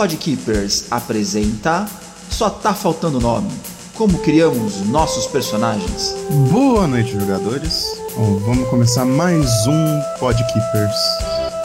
[0.00, 1.86] Podkeepers apresenta
[2.30, 3.50] Só Tá Faltando Nome.
[3.94, 6.16] Como criamos nossos personagens.
[6.50, 7.84] Boa noite, jogadores.
[8.16, 10.96] Bom, vamos começar mais um Podkeepers.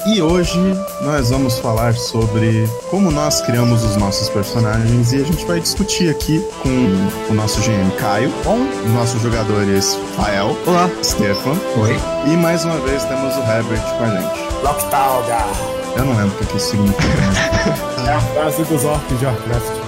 [0.08, 0.60] E hoje
[1.02, 6.10] nós vamos falar sobre como nós criamos os nossos personagens e a gente vai discutir
[6.10, 10.90] aqui com o nosso GM Caio, com os nossos jogadores Rael, Olá.
[11.02, 11.96] Stefan Oi.
[12.34, 14.62] e mais uma vez temos o Herbert com a gente.
[14.62, 15.85] Locktalga.
[15.96, 17.08] Eu não lembro o que isso significa.
[17.08, 18.10] né?
[18.10, 19.85] É a frase dos orcs de Warcraft.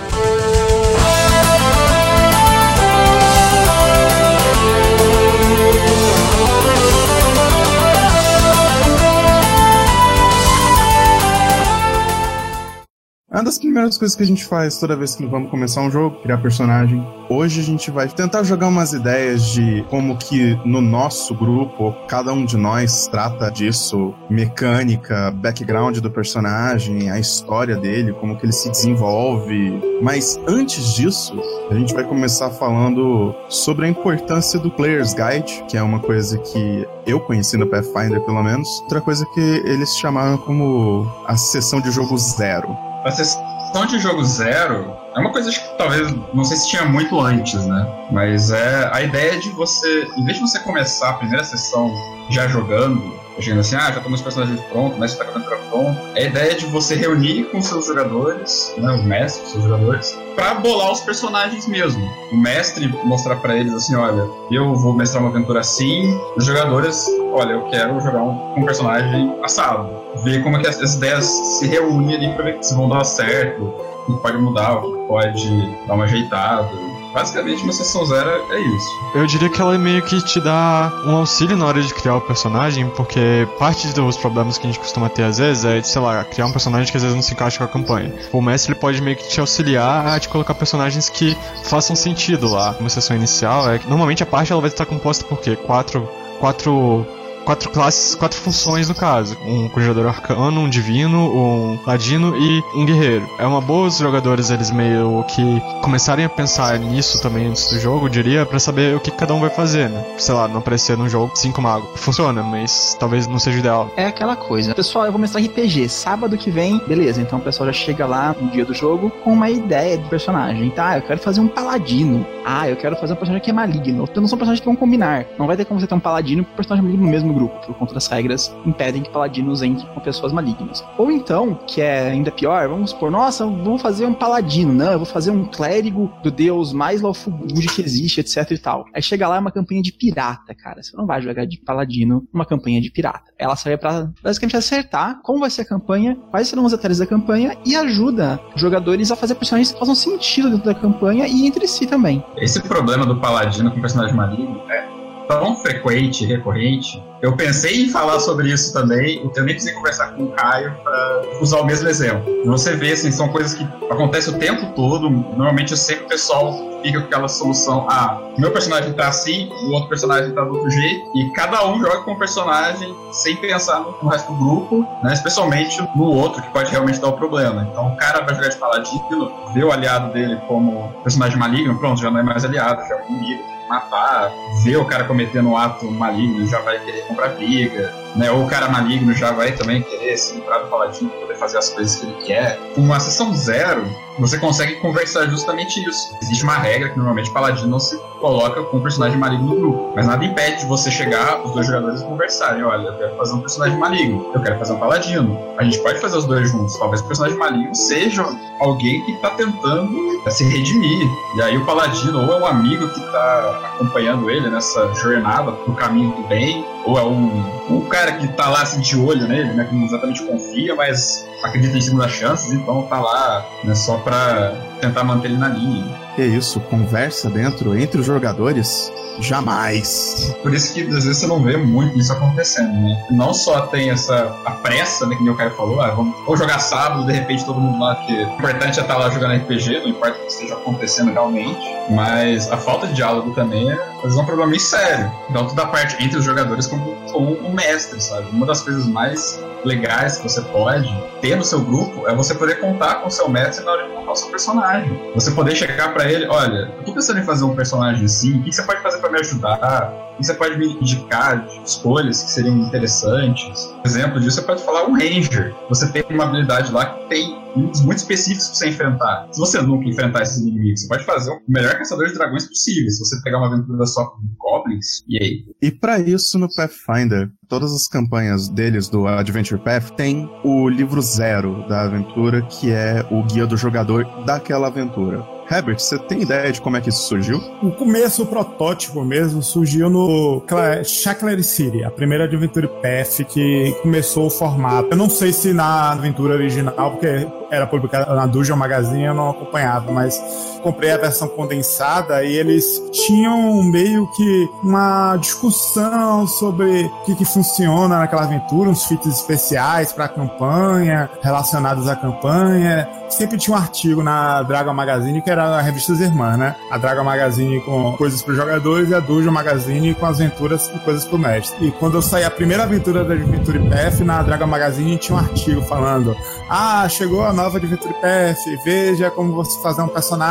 [13.37, 16.19] Uma das primeiras coisas que a gente faz toda vez que vamos começar um jogo,
[16.23, 17.05] criar personagem.
[17.29, 22.33] Hoje a gente vai tentar jogar umas ideias de como que no nosso grupo, cada
[22.33, 28.53] um de nós trata disso, mecânica, background do personagem, a história dele, como que ele
[28.53, 29.83] se desenvolve.
[30.01, 35.77] Mas antes disso, a gente vai começar falando sobre a importância do Player's Guide, que
[35.77, 38.67] é uma coisa que eu conheci no Pathfinder, pelo menos.
[38.81, 42.86] Outra coisa que eles chamaram como a sessão de jogo zero.
[43.07, 47.17] A sessão de jogo zero é uma coisa que talvez, não sei se tinha muito
[47.17, 47.87] antes, né?
[48.11, 51.89] Mas é a ideia de você, em vez de você começar a primeira sessão
[52.29, 53.01] já jogando,
[53.39, 56.01] chegando assim, ah, já tô meus personagens prontos, mas tá com a aventura pronta.
[56.15, 60.55] É a ideia de você reunir com seus jogadores, né, os mestres, seus jogadores, pra
[60.55, 62.05] bolar os personagens mesmo.
[62.33, 67.07] O mestre mostrar pra eles assim, olha, eu vou mestrar uma aventura assim, os jogadores,
[67.31, 70.06] olha, eu quero jogar um, um personagem assado.
[70.23, 73.03] Ver como é que as, as ideias se reúnem ali pra ver se vão dar
[73.03, 73.63] certo,
[74.07, 76.69] o que pode mudar, o que pode dar uma ajeitada.
[77.13, 78.87] Basicamente, uma sessão zero é isso.
[79.15, 82.21] Eu diria que ela meio que te dá um auxílio na hora de criar o
[82.21, 86.23] personagem, porque parte dos problemas que a gente costuma ter às vezes é, sei lá,
[86.23, 88.13] criar um personagem que às vezes não se encaixa com a campanha.
[88.31, 92.47] O mestre ele pode meio que te auxiliar a te colocar personagens que façam sentido
[92.49, 92.75] lá.
[92.79, 95.55] Uma sessão inicial é que normalmente a parte ela vai estar composta por quê?
[95.55, 96.07] Quatro,
[96.39, 97.05] quatro
[97.47, 99.37] quatro classes, quatro funções no caso.
[99.45, 103.25] Um conjurador arcano, um divino, um ladino e um guerreiro.
[103.39, 105.41] É uma boa os jogadores eles meio que
[105.81, 109.33] começarem a pensar nisso também antes do jogo, eu diria, pra saber o que cada
[109.33, 110.03] um vai fazer, né?
[110.17, 111.89] Sei lá, não aparecer num jogo cinco magos.
[111.95, 113.89] Funciona, mas talvez não seja ideal.
[113.95, 114.75] É aquela coisa.
[114.75, 115.87] Pessoal, eu vou mestrar RPG.
[115.87, 117.21] Sábado que vem, beleza.
[117.21, 120.69] Então o pessoal já chega lá no dia do jogo com uma ideia de personagem.
[120.71, 122.27] Tá, eu quero fazer um paladino.
[122.45, 124.03] Ah, eu quero fazer um personagem que é maligno.
[124.03, 125.25] Então não são personagens que vão combinar.
[125.39, 127.65] Não vai ter como você ter um paladino com um personagem maligno no mesmo grupo,
[127.65, 130.83] por conta das regras impedem que paladinos entrem com pessoas malignas.
[130.97, 134.99] Ou então, que é ainda pior, vamos supor, nossa, vou fazer um paladino, não, eu
[134.99, 138.85] vou fazer um clérigo do deus mais Laofugude que existe, etc e tal.
[138.93, 140.81] Aí chega lá é uma campanha de pirata, cara.
[140.81, 143.31] Você não vai jogar de paladino numa campanha de pirata.
[143.37, 147.05] Ela serve pra basicamente acertar como vai ser a campanha, quais serão os detalhes da
[147.05, 151.67] campanha e ajuda jogadores a fazer personagens que façam sentido dentro da campanha e entre
[151.67, 152.23] si também.
[152.37, 154.87] Esse problema do paladino com personagem maligno é
[155.27, 157.03] tão frequente e recorrente.
[157.21, 161.23] Eu pensei em falar sobre isso também, eu nem precisei conversar com o Caio para
[161.41, 162.23] usar o mesmo exemplo.
[162.45, 165.09] Você vê, assim, são coisas que acontecem o tempo todo.
[165.09, 169.89] Normalmente, sempre o pessoal fica com aquela solução: ah, meu personagem tá assim, o outro
[169.89, 174.09] personagem tá do outro jeito, e cada um joga com um personagem sem pensar no,
[174.09, 175.13] resto do grupo, né?
[175.13, 177.67] especialmente no outro, que pode realmente dar o problema.
[177.71, 182.01] Então, o cara vai jogar de paladino, vê o aliado dele como personagem maligno, pronto,
[182.01, 184.31] já não é mais aliado, já é um inimigo matar,
[184.63, 188.31] ver o cara cometendo um ato maligno, já vai querer comprar briga, né?
[188.31, 191.69] Ou o cara maligno já vai também querer se livrar do paladino poder fazer as
[191.69, 192.59] coisas que ele quer.
[192.77, 193.85] Uma sessão zero,
[194.19, 196.15] você consegue conversar justamente isso.
[196.21, 199.93] Existe uma regra que normalmente o paladino se coloca com um personagem maligno no grupo,
[199.95, 202.63] mas nada impede de você chegar, os dois jogadores conversarem.
[202.63, 205.39] Olha, eu quero fazer um personagem maligno, eu quero fazer um paladino.
[205.57, 206.77] A gente pode fazer os dois juntos.
[206.77, 208.25] Talvez o personagem maligno seja
[208.59, 211.07] alguém que está tentando se redimir.
[211.35, 215.73] E aí o paladino ou é um amigo que está acompanhando ele nessa jornada pro
[215.73, 219.53] caminho do bem, ou é um, um cara que tá lá assim, de olho nele,
[219.53, 223.97] né, que não exatamente confia, mas acredita em segundas chances, então tá lá né, só
[223.97, 225.85] pra tentar manter ele na linha.
[226.15, 228.91] Que isso, conversa dentro entre os jogadores?
[229.19, 230.35] Jamais.
[230.41, 233.05] Por isso que às vezes você não vê muito isso acontecendo, né?
[233.11, 236.59] Não só tem essa a pressa, né, que o cara falou, ah, vamos ou jogar
[236.59, 239.87] sábado, de repente todo mundo lá que o importante é estar lá jogando RPG, não
[239.89, 241.59] importa o que esteja acontecendo realmente,
[241.89, 245.11] mas a falta de diálogo também é, às vezes, um problema meio sério.
[245.33, 248.29] Tanto da parte entre os jogadores como com o mestre, sabe?
[248.31, 250.87] Uma das coisas mais legais que você pode
[251.21, 253.93] ter no seu grupo é você poder contar com o seu mestre na hora de
[253.93, 254.66] montar o seu personagem.
[255.15, 258.43] Você poder chegar para ele, olha, eu tô pensando em fazer um personagem assim, o
[258.43, 259.93] que você pode fazer para me ajudar?
[260.13, 263.73] O que você pode me indicar de escolhas que seriam interessantes?
[263.85, 265.53] Exemplo disso, você pode falar um ranger.
[265.69, 269.29] Você tem uma habilidade lá que tem inimigos muito específicos pra você enfrentar.
[269.31, 272.89] Se você nunca enfrentar esses inimigos, você pode fazer o melhor caçador de dragões possível.
[272.89, 275.45] Se você pegar uma aventura só com goblins, e aí?
[275.61, 281.01] E para isso, no Pathfinder, todas as campanhas deles do Adventure Path tem o livro
[281.01, 285.36] zero da aventura, que é o guia do jogador daquela aventura.
[285.49, 287.41] Herbert, você tem ideia de como é que isso surgiu?
[287.61, 290.43] O começo, o protótipo mesmo, surgiu no
[290.83, 294.89] Shackler City, a primeira Adventure Path que começou o formato.
[294.91, 299.29] Eu não sei se na aventura original, porque era publicada na Dungeon Magazine, eu não
[299.29, 300.21] acompanhava, mas
[300.67, 307.23] comprei a versão condensada e eles tinham meio que uma discussão sobre o que, que
[307.23, 312.85] funciona naquela aventura, uns feats especiais para a campanha, relacionados à campanha.
[313.09, 316.53] Sempre tinha um artigo na Dragon Magazine que era a revista irmãs, né?
[316.69, 320.79] A Dragon Magazine com coisas para os jogadores e a Dungeon Magazine com aventuras e
[320.79, 321.67] coisas para o mestre.
[321.67, 325.19] E quando eu saí a primeira aventura da Adventure Path, na Dragon Magazine tinha um
[325.19, 326.13] artigo falando:
[326.49, 330.27] Ah, chegou a nova Adventure Path, veja como você fazer um personagem.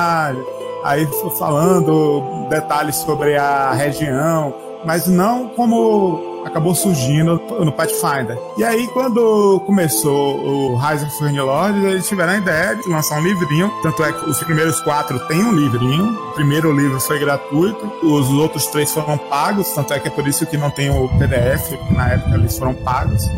[0.84, 1.06] Aí
[1.38, 8.38] falando detalhes sobre a região, mas não como acabou surgindo no Pathfinder.
[8.56, 13.18] E aí, quando começou o Rise of the Lords, eles tiveram a ideia de lançar
[13.18, 13.70] um livrinho.
[13.82, 16.12] Tanto é que os primeiros quatro têm um livrinho.
[16.30, 19.68] O primeiro livro foi gratuito, os outros três foram pagos.
[19.70, 22.74] Tanto é que é por isso que não tem o PDF, na época eles foram
[22.74, 23.28] pagos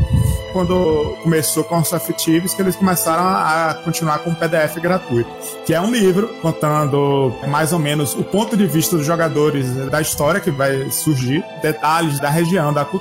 [0.53, 5.31] quando começou com os Thieves que eles começaram a continuar com o PDF gratuito,
[5.65, 10.01] que é um livro contando mais ou menos o ponto de vista dos jogadores da
[10.01, 12.98] história que vai surgir, detalhes da região, da cultura,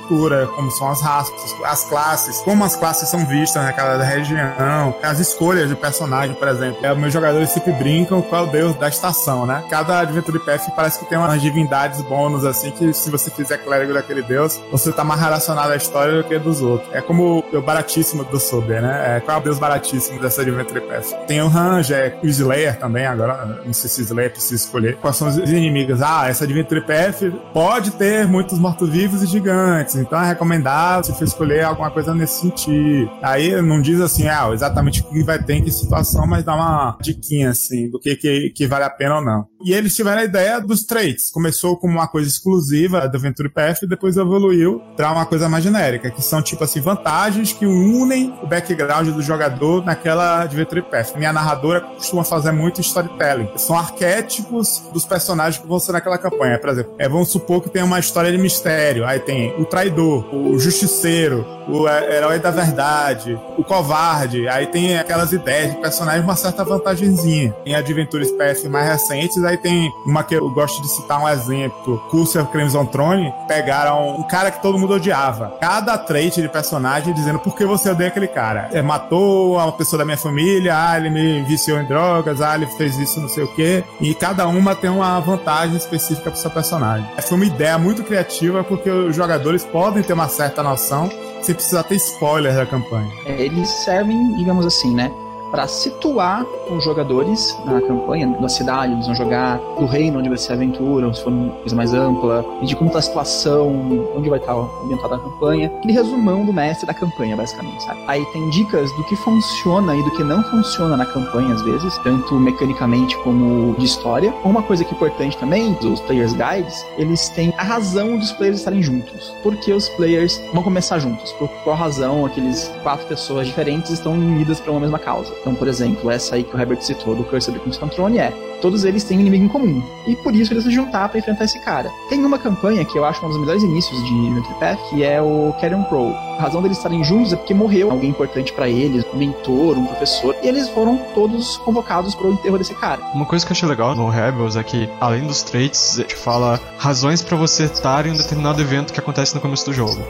[0.54, 5.68] como são as raças, as classes, como as classes são vistas naquela região, as escolhas
[5.68, 6.84] de personagem, por exemplo.
[6.84, 9.64] É, meus jogadores sempre brincam com o deus da estação, né?
[9.70, 13.92] Cada Adventure Path parece que tem umas divindades bônus, assim, que se você fizer clérigo
[13.92, 16.92] daquele deus, você tá mais relacionado à história do que dos outros.
[16.94, 19.16] É como o baratíssimo do Sober, né?
[19.16, 21.26] É, qual é o deus baratíssimo dessa Adventure Path?
[21.26, 24.96] Tem o Range, é o Slayer também, agora não sei se Slayer precisa escolher.
[24.96, 26.02] Quais são os inimigos?
[26.02, 27.22] Ah, essa Adventure Path
[27.52, 32.40] pode ter muitos mortos-vivos e gigantes, então é recomendável se for escolher alguma coisa nesse
[32.40, 33.10] sentido.
[33.22, 36.54] Aí não diz assim, ah, exatamente o que vai ter em que situação, mas dá
[36.54, 39.46] uma diquinha, assim, do que, que, que vale a pena ou não.
[39.64, 41.30] E eles tiveram a ideia dos traits.
[41.30, 45.64] Começou como uma coisa exclusiva do Adventure Path e depois evoluiu para uma coisa mais
[45.64, 51.16] genérica, que são tipo assim, vantagens que unem o background do jogador naquela Adventure Path.
[51.16, 53.48] Minha narradora costuma fazer muito storytelling.
[53.56, 56.58] São arquétipos dos personagens que vão ser naquela campanha.
[56.58, 59.04] Por exemplo, é, vamos supor que tem uma história de mistério.
[59.04, 64.48] Aí tem o traidor, o justiceiro, o herói da verdade, o covarde.
[64.48, 67.54] Aí tem aquelas ideias de personagens, uma certa vantagenzinha.
[67.64, 71.98] Em Adventures Path mais recentes, aí tem uma que eu gosto de citar um exemplo.
[72.10, 75.56] Curser Crimson Throne pegaram um cara que todo mundo odiava.
[75.60, 78.68] Cada trait de personagem dizendo por que você odeia aquele cara.
[78.72, 82.66] É, matou uma pessoa da minha família, ah, ele me viciou em drogas, ah, ele
[82.66, 83.84] fez isso não sei o quê.
[84.00, 87.06] E cada uma tem uma vantagem específica pro seu personagem.
[87.22, 91.10] Foi uma ideia muito criativa porque os jogadores podem ter uma certa noção
[91.42, 93.10] sem precisar ter spoiler da campanha.
[93.24, 95.10] É, eles servem, digamos assim, né?
[95.50, 100.38] Para situar os jogadores na campanha, da cidade, eles vão jogar, do reino onde vai
[100.38, 103.68] ser a aventura, se for uma coisa mais ampla, e de como tá a situação,
[104.14, 105.72] onde vai estar ambientada a campanha.
[105.78, 108.00] Aquele resumão do mestre da campanha, basicamente, sabe?
[108.06, 111.96] Aí tem dicas do que funciona e do que não funciona na campanha, às vezes,
[111.98, 114.32] tanto mecanicamente como de história.
[114.44, 118.58] Uma coisa que é importante também, os Players Guides, eles têm a razão dos players
[118.58, 119.32] estarem juntos.
[119.42, 121.32] Porque os players vão começar juntos?
[121.32, 125.32] Por qual razão aqueles quatro pessoas diferentes estão unidas para uma mesma causa?
[125.40, 128.47] Então, por exemplo, essa aí que o Herbert citou do Curse of the Throne é
[128.60, 129.82] todos eles têm um inimigo em comum.
[130.06, 131.90] E por isso eles se juntar para enfrentar esse cara.
[132.08, 135.22] Tem uma campanha que eu acho um dos melhores inícios de Adventure Path, que é
[135.22, 136.14] o Carrion Crow.
[136.38, 139.86] A razão deles estarem juntos é porque morreu alguém importante para eles, um mentor, um
[139.86, 143.02] professor, e eles foram todos convocados para o enterro desse cara.
[143.12, 146.58] Uma coisa que eu achei legal no Rebels é que, além dos traits, gente fala
[146.78, 150.02] razões para você estar em um determinado evento que acontece no começo do jogo.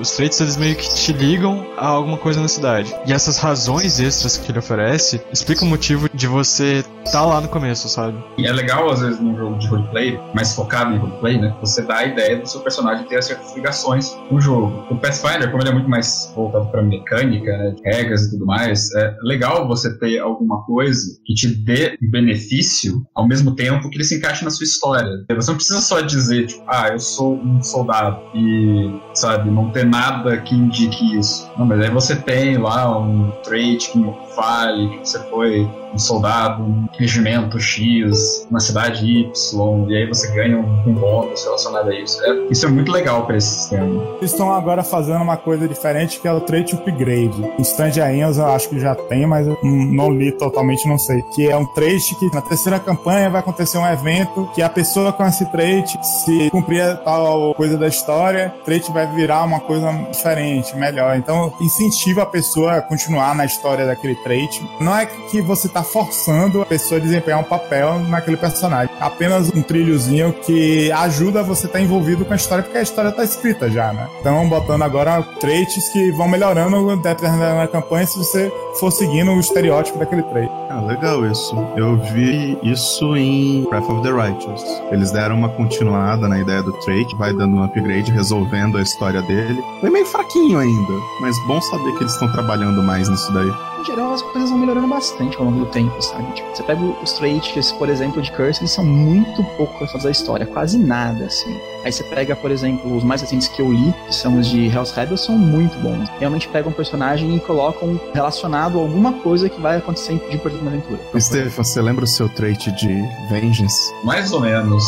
[0.00, 2.94] Os traits, eles meio que te ligam a alguma coisa na cidade.
[3.06, 7.40] E essas razões extras que ele oferece explicam o motivo de você estar tá lá
[7.40, 8.22] no começo, sabe?
[8.38, 11.54] E é legal, às vezes, num jogo de roleplay, mais focado em roleplay, né?
[11.60, 14.84] Você dá a ideia do seu personagem ter certas ligações com o jogo.
[14.90, 17.74] O Pathfinder, como ele é muito mais voltado pra mecânica, né?
[17.84, 23.26] Regras e tudo mais, é legal você ter alguma coisa que te dê benefício ao
[23.26, 25.24] mesmo tempo que ele se encaixe na sua história.
[25.34, 29.84] Você não precisa só dizer, tipo, ah, eu sou um soldado e, sabe, não ter
[29.84, 31.50] nada que indique isso.
[31.58, 36.62] Não, mas aí você tem lá um trait que fale que você foi um soldado,
[36.62, 41.94] um regimento X, uma cidade Y, e aí você ganha um, um bônus relacionado a
[41.94, 42.22] isso.
[42.24, 44.02] É, isso é muito legal para esse sistema.
[44.18, 47.52] Eles estão agora fazendo uma coisa diferente que é o trait upgrade.
[47.58, 51.22] Em Stand Ainhas eu acho que já tem, mas eu não li totalmente, não sei.
[51.34, 55.12] Que é um trait que na terceira campanha vai acontecer um evento que a pessoa
[55.12, 59.92] com esse trait, se cumprir tal coisa da história, o trait vai virar uma coisa
[60.10, 61.16] diferente, melhor.
[61.16, 64.60] Então incentiva a pessoa a continuar na história daquele trait.
[64.80, 68.94] Não é que você tá forçando a pessoa a desempenhar um papel naquele personagem.
[69.00, 73.12] Apenas um trilhozinho que ajuda você a estar envolvido com a história, porque a história
[73.12, 74.08] tá escrita já, né?
[74.20, 79.40] Então, botando agora traits que vão melhorando dependendo da campanha se você for seguindo o
[79.40, 80.50] estereótipo daquele trait.
[80.70, 81.56] Ah, legal isso.
[81.76, 84.62] Eu vi isso em Breath of the Righteous.
[84.90, 89.22] Eles deram uma continuada na ideia do trait, vai dando um upgrade, resolvendo a história
[89.22, 89.62] dele.
[89.80, 93.86] Foi meio fraquinho ainda, mas bom saber que eles estão trabalhando mais nisso daí em
[93.86, 96.32] geral, as coisas vão melhorando bastante ao longo do tempo, sabe?
[96.32, 100.10] Tipo, você pega os traits, por exemplo, de Curse, eles são muito pouco relacionados à
[100.10, 101.54] história, quase nada, assim.
[101.84, 104.68] Aí você pega, por exemplo, os mais recentes que eu li, que são os de
[104.68, 106.08] Hell's Rebels, são muito bons.
[106.18, 110.64] Realmente pegam um personagem e colocam relacionado a alguma coisa que vai acontecer de importante
[110.64, 110.98] na aventura.
[111.20, 113.92] Steve, você lembra o seu trait de Vengeance?
[114.02, 114.82] Mais ou menos.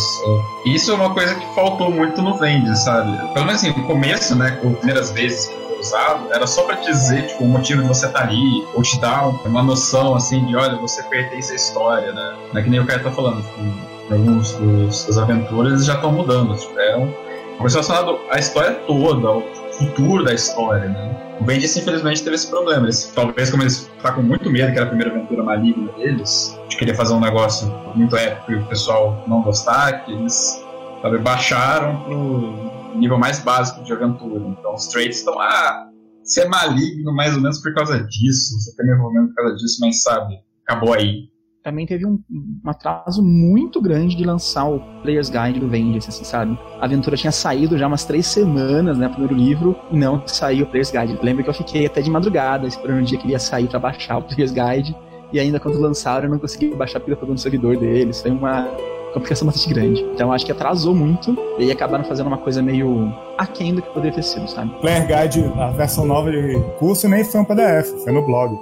[0.65, 3.15] Isso é uma coisa que faltou muito no Vengeance, sabe?
[3.35, 5.51] Pelo menos assim, no começo, né, com as primeiras vezes
[5.87, 9.01] usado era só para dizer tipo, o motivo de você estar tá ali, ou te
[9.01, 12.37] dar uma noção assim de olha, você pertence à história, né?
[12.53, 16.13] Não é que nem o cara tá falando, tipo, alguns dos, das aventuras já estão
[16.13, 17.13] mudando, tipo, é um,
[17.59, 19.43] uma relacionado à história toda, ao
[19.79, 21.23] futuro da história, né?
[21.41, 22.87] O Bendis, infelizmente, teve esse problema.
[22.87, 26.59] Eles, talvez, como eles tá com muito medo, que era a primeira aventura maligna deles,
[26.69, 30.65] de querer fazer um negócio muito épico e o pessoal não gostar, que eles
[31.03, 34.47] sabe, baixaram pro nível mais básico de aventura.
[34.49, 35.87] Então os traits estão, ah,
[36.23, 39.79] você é maligno mais ou menos por causa disso, você tem envolvimento por causa disso,
[39.81, 40.35] mas sabe,
[40.67, 41.29] acabou aí.
[41.63, 46.23] Também teve um, um, atraso muito grande de lançar o Player's Guide do Vengeance, assim,
[46.23, 46.57] sabe?
[46.81, 50.69] A aventura tinha saído já umas três semanas, né, primeiro livro, e não saiu o
[50.69, 51.19] Player's Guide.
[51.21, 53.81] Lembro que eu fiquei até de madrugada esperando o dia que ele ia sair para
[53.81, 54.97] baixar o Player's Guide,
[55.33, 58.23] e ainda quando lançaram eu não consegui baixar porque eu no servidor deles.
[58.23, 58.69] Foi uma
[59.13, 60.03] complicação bastante grande.
[60.15, 63.89] Então acho que atrasou muito e aí acabaram fazendo uma coisa meio aquém do que
[63.91, 64.71] poderia ter sido, sabe?
[64.81, 68.59] Player Guide, a versão nova de curso, nem foi um PDF, foi no blog.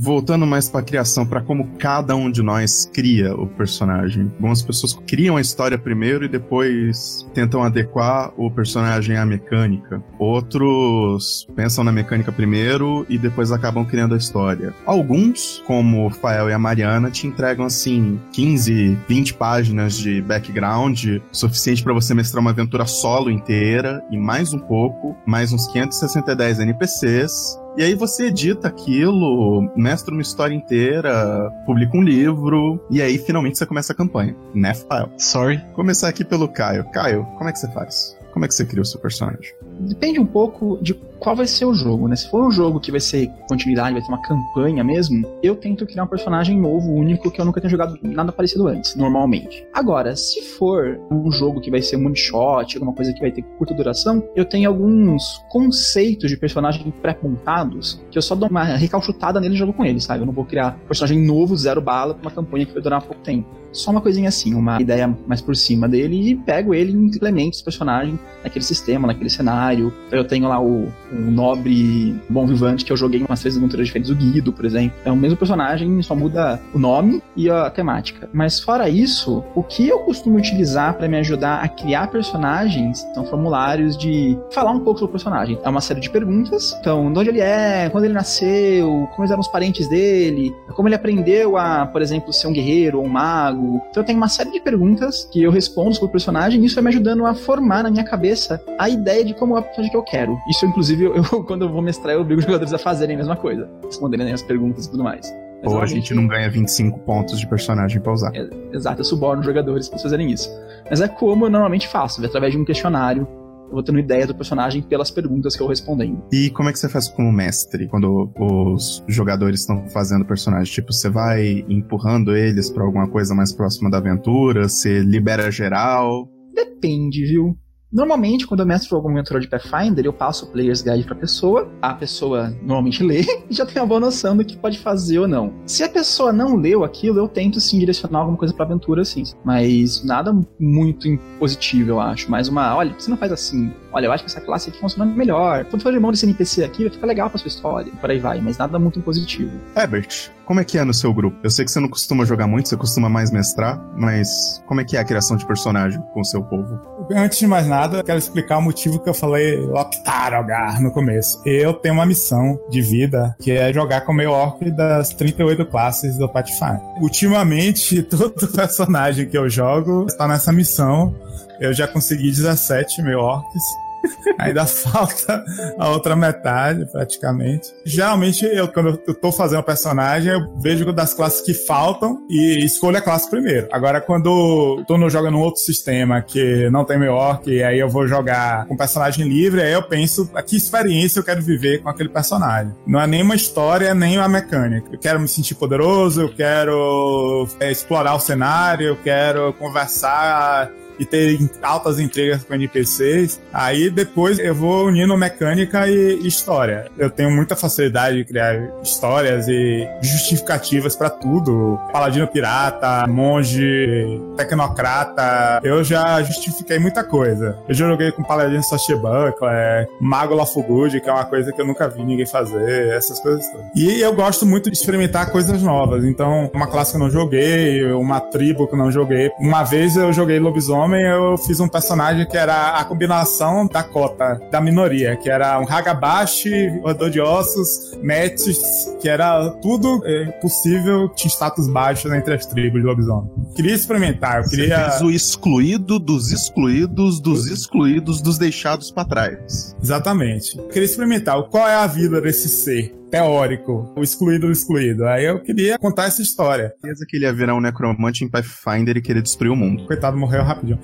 [0.00, 4.30] Voltando mais para a criação, para como cada um de nós cria o personagem.
[4.36, 10.00] Algumas pessoas criam a história primeiro e depois tentam adequar o personagem à mecânica.
[10.16, 14.72] Outros pensam na mecânica primeiro e depois acabam criando a história.
[14.86, 21.18] Alguns, como o Fael e a Mariana, te entregam assim 15, 20 páginas de background,
[21.32, 26.28] suficiente para você mestrar uma aventura solo inteira e mais um pouco, mais uns 560
[26.60, 33.18] NPCs e aí você edita aquilo, mestra uma história inteira, publica um livro, e aí
[33.18, 35.10] finalmente você começa a campanha, né, File?
[35.16, 35.64] Sorry.
[35.74, 36.84] Começar aqui pelo Caio.
[36.90, 38.16] Caio, como é que você faz?
[38.32, 39.52] Como é que você cria o seu personagem?
[39.78, 42.16] Depende um pouco de qual vai ser o jogo, né?
[42.16, 45.86] Se for um jogo que vai ser continuidade, vai ter uma campanha mesmo, eu tento
[45.86, 49.66] criar um personagem novo, único, que eu nunca tenha jogado nada parecido antes, normalmente.
[49.72, 53.30] Agora, se for um jogo que vai ser um one shot, alguma coisa que vai
[53.30, 58.64] ter curta duração, eu tenho alguns conceitos de personagem pré-montados que eu só dou uma
[58.64, 60.22] recalchutada nele e jogo com ele, sabe?
[60.22, 63.22] Eu não vou criar personagem novo, zero bala, pra uma campanha que vai durar pouco
[63.22, 66.94] tempo só uma coisinha assim, uma ideia mais por cima dele e pego ele e
[66.94, 69.67] implemento esse personagem naquele sistema, naquele cenário.
[70.10, 74.10] Eu tenho lá o, o nobre bom vivante que eu joguei umas três aventuras diferentes,
[74.10, 74.96] o Guido, por exemplo.
[75.04, 78.28] É o mesmo personagem, só muda o nome e a temática.
[78.32, 83.24] Mas fora isso, o que eu costumo utilizar para me ajudar a criar personagens são
[83.24, 85.58] formulários de falar um pouco sobre o personagem.
[85.62, 86.76] É uma série de perguntas.
[86.80, 90.94] Então, de onde ele é, quando ele nasceu, como eram os parentes dele, como ele
[90.94, 94.50] aprendeu a, por exemplo, ser um guerreiro ou um mago, então eu tenho uma série
[94.50, 97.82] de perguntas que eu respondo sobre o personagem e isso vai me ajudando a formar
[97.82, 100.38] na minha cabeça a ideia de como o personagem que eu quero.
[100.48, 103.36] Isso, inclusive, eu, quando eu vou mestrar, eu obrigo os jogadores a fazerem a mesma
[103.36, 105.32] coisa, responderem as perguntas e tudo mais.
[105.62, 108.30] Mas Ou a gente não ganha 25 pontos de personagem pra usar.
[108.34, 110.48] É, exato, eu suborno jogadores para fazerem isso.
[110.88, 113.26] Mas é como eu normalmente faço, através de um questionário
[113.68, 116.22] eu vou tendo ideia do personagem pelas perguntas que eu respondendo.
[116.32, 120.72] E como é que você faz como mestre quando os jogadores estão fazendo personagem?
[120.72, 124.68] Tipo, você vai empurrando eles para alguma coisa mais próxima da aventura?
[124.68, 126.28] Você libera geral?
[126.54, 127.58] Depende, viu?
[127.90, 131.72] Normalmente, quando eu mestro algum aventura de Pathfinder, eu passo o Player's Guide pra pessoa,
[131.80, 135.26] a pessoa normalmente lê e já tem uma boa noção do que pode fazer ou
[135.26, 135.54] não.
[135.64, 139.22] Se a pessoa não leu aquilo, eu tento sim direcionar alguma coisa pra aventura, sim.
[139.42, 142.30] Mas nada muito positivo, eu acho.
[142.30, 143.72] Mais uma, olha, você não faz assim.
[143.92, 145.64] Olha, eu acho que essa classe aqui funciona melhor.
[145.64, 147.92] Quando for irmão desse NPC aqui, vai ficar legal pra sua história.
[148.00, 149.50] Por aí vai, mas nada muito positivo.
[149.76, 151.36] Herbert, como é que é no seu grupo?
[151.42, 154.84] Eu sei que você não costuma jogar muito, você costuma mais mestrar, mas como é
[154.84, 156.80] que é a criação de personagem com o seu povo?
[157.10, 161.40] Antes de mais nada, eu quero explicar o motivo que eu falei Octarogar no começo.
[161.44, 165.66] Eu tenho uma missão de vida que é jogar com o meu orc das 38
[165.66, 166.80] classes do Pathfinder.
[167.00, 171.14] Ultimamente, todo personagem que eu jogo está nessa missão.
[171.60, 173.62] Eu já consegui 17 mil orcs.
[174.38, 175.44] Ainda falta
[175.78, 177.72] a outra metade, praticamente.
[177.84, 182.64] Geralmente, eu, quando eu tô fazendo um personagem, eu vejo das classes que faltam e
[182.64, 183.68] escolho a classe primeiro.
[183.72, 187.78] Agora, quando tô no, jogando um outro sistema que não tem meu orc, e aí
[187.78, 191.42] eu vou jogar com um personagem livre, aí eu penso a que experiência eu quero
[191.42, 192.72] viver com aquele personagem.
[192.86, 194.88] Não é nem uma história, nem uma mecânica.
[194.92, 201.04] Eu quero me sentir poderoso, eu quero é, explorar o cenário, eu quero conversar e
[201.04, 203.40] ter altas intrigas com NPCs.
[203.52, 206.86] Aí depois eu vou unindo mecânica e história.
[206.96, 211.78] Eu tenho muita facilidade de criar histórias e justificativas para tudo.
[211.92, 215.60] Paladino pirata, monge, tecnocrata.
[215.62, 217.58] Eu já justifiquei muita coisa.
[217.68, 221.88] Eu já joguei com Paladino Swashbuckler, Mago Lafugud, que é uma coisa que eu nunca
[221.88, 223.66] vi ninguém fazer, essas coisas todas.
[223.74, 226.04] E eu gosto muito de experimentar coisas novas.
[226.04, 229.30] Então, uma classe que eu não joguei, uma tribo que eu não joguei.
[229.38, 233.82] Uma vez eu joguei lobisomem Homem, eu fiz um personagem que era a combinação da
[233.82, 240.30] cota, da minoria, que era um Hagabashi, roedor de ossos, Metis, que era tudo é,
[240.40, 243.30] possível, tinha status baixo entre as tribos de lobisomem.
[243.54, 244.78] Queria experimentar, eu queria...
[244.78, 249.76] Você fez o excluído dos excluídos dos excluídos dos deixados para trás.
[249.82, 250.56] Exatamente.
[250.56, 255.06] Eu queria experimentar qual é a vida desse ser teórico, o excluído do excluído.
[255.06, 256.72] Aí eu queria contar essa história.
[256.80, 259.86] Certeza que ele ia virar um necromante em Pathfinder e querer destruir o mundo.
[259.86, 260.78] Coitado, morreu rapidinho.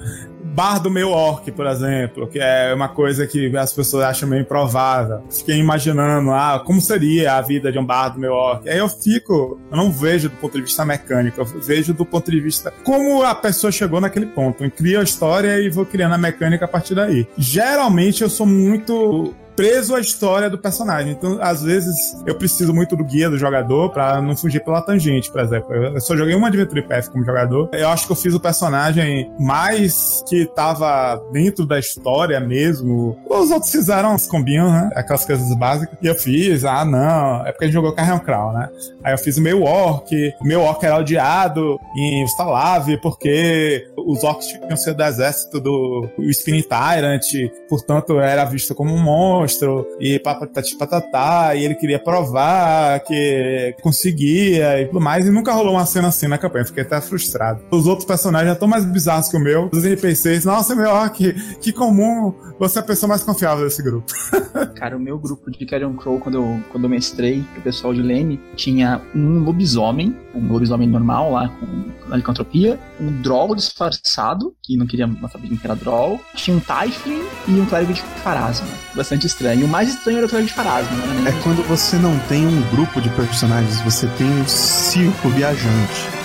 [0.54, 4.42] Bar do meu orc, por exemplo, que é uma coisa que as pessoas acham meio
[4.42, 5.24] improvável.
[5.28, 8.68] Fiquei imaginando, ah, como seria a vida de um bar do meu orc.
[8.68, 12.30] Aí eu fico, eu não vejo do ponto de vista mecânico, eu vejo do ponto
[12.30, 14.62] de vista como a pessoa chegou naquele ponto.
[14.62, 17.26] Eu crio a história e vou criando a mecânica a partir daí.
[17.36, 21.12] Geralmente eu sou muito preso à história do personagem.
[21.12, 25.30] Então, às vezes, eu preciso muito do guia do jogador para não fugir pela tangente,
[25.30, 25.72] por exemplo.
[25.74, 27.68] Eu só joguei uma Adventure Path como jogador.
[27.72, 33.16] Eu acho que eu fiz o personagem mais que tava dentro da história mesmo.
[33.28, 34.90] Os outros fizeram os combinhos, né?
[34.94, 35.96] Aquelas coisas básicas.
[36.02, 38.68] E eu fiz, ah, não, é porque a gente jogou Carrion Crown, né?
[39.02, 40.10] Aí eu fiz o meu orc.
[40.40, 46.08] O meu orc era odiado em Ustalav porque os orcs tinham sido do exército do
[46.30, 47.24] Spin Tyrant,
[47.68, 53.76] portanto era visto como um monstro monstro e papatati patatá, e ele queria provar que
[53.82, 57.60] conseguia e tudo mais, e nunca rolou uma cena assim na campanha, fiquei até frustrado.
[57.70, 61.32] Os outros personagens já estão mais bizarros que o meu, os NPCs, nossa, meu, que,
[61.58, 64.12] que comum, você é a pessoa mais confiável desse grupo.
[64.74, 68.02] Cara, o meu grupo de Carrion Crow, quando eu, quando eu mestrei o pessoal de
[68.02, 74.86] Leme, tinha um lobisomem, um lobisomem normal lá com licantropia, um droll disfarçado, que não
[74.86, 78.66] queria que era droll, tinha um Typhling e um clérigo de Farasma.
[78.94, 79.66] Bastante estranho.
[79.66, 81.30] O mais estranho era o clérigo de Farasma, né?
[81.30, 86.23] É quando você não tem um grupo de personagens, você tem um circo viajante.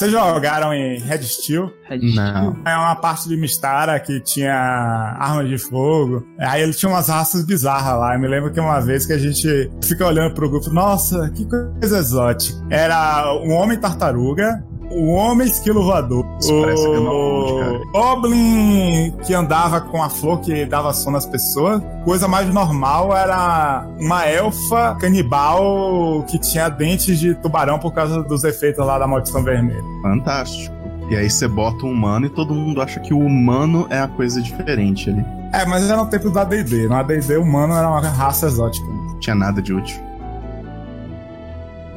[0.00, 1.70] Vocês jogaram em Red Steel?
[1.86, 2.14] Red Steel?
[2.14, 2.56] Não.
[2.64, 6.26] É uma parte de Mistara que tinha armas de fogo.
[6.38, 8.14] Aí ele tinha umas raças bizarras lá.
[8.14, 11.44] Eu me lembro que uma vez que a gente fica olhando pro grupo, nossa, que
[11.44, 12.58] coisa exótica.
[12.70, 16.26] Era um homem tartaruga, o Homem Esquilo Voador.
[16.40, 21.82] Isso parece o Goblin que andava com a flor que dava sono às pessoas.
[22.04, 28.44] Coisa mais normal era uma elfa canibal que tinha dentes de tubarão por causa dos
[28.44, 29.82] efeitos lá da maldição vermelha.
[30.02, 30.74] Fantástico.
[31.10, 34.06] E aí você bota um humano e todo mundo acha que o humano é a
[34.06, 35.24] coisa diferente ali.
[35.52, 36.86] É, mas era no tempo do AD&D.
[36.86, 38.86] No AD&D, o humano era uma raça exótica.
[38.86, 40.00] Não tinha nada de útil.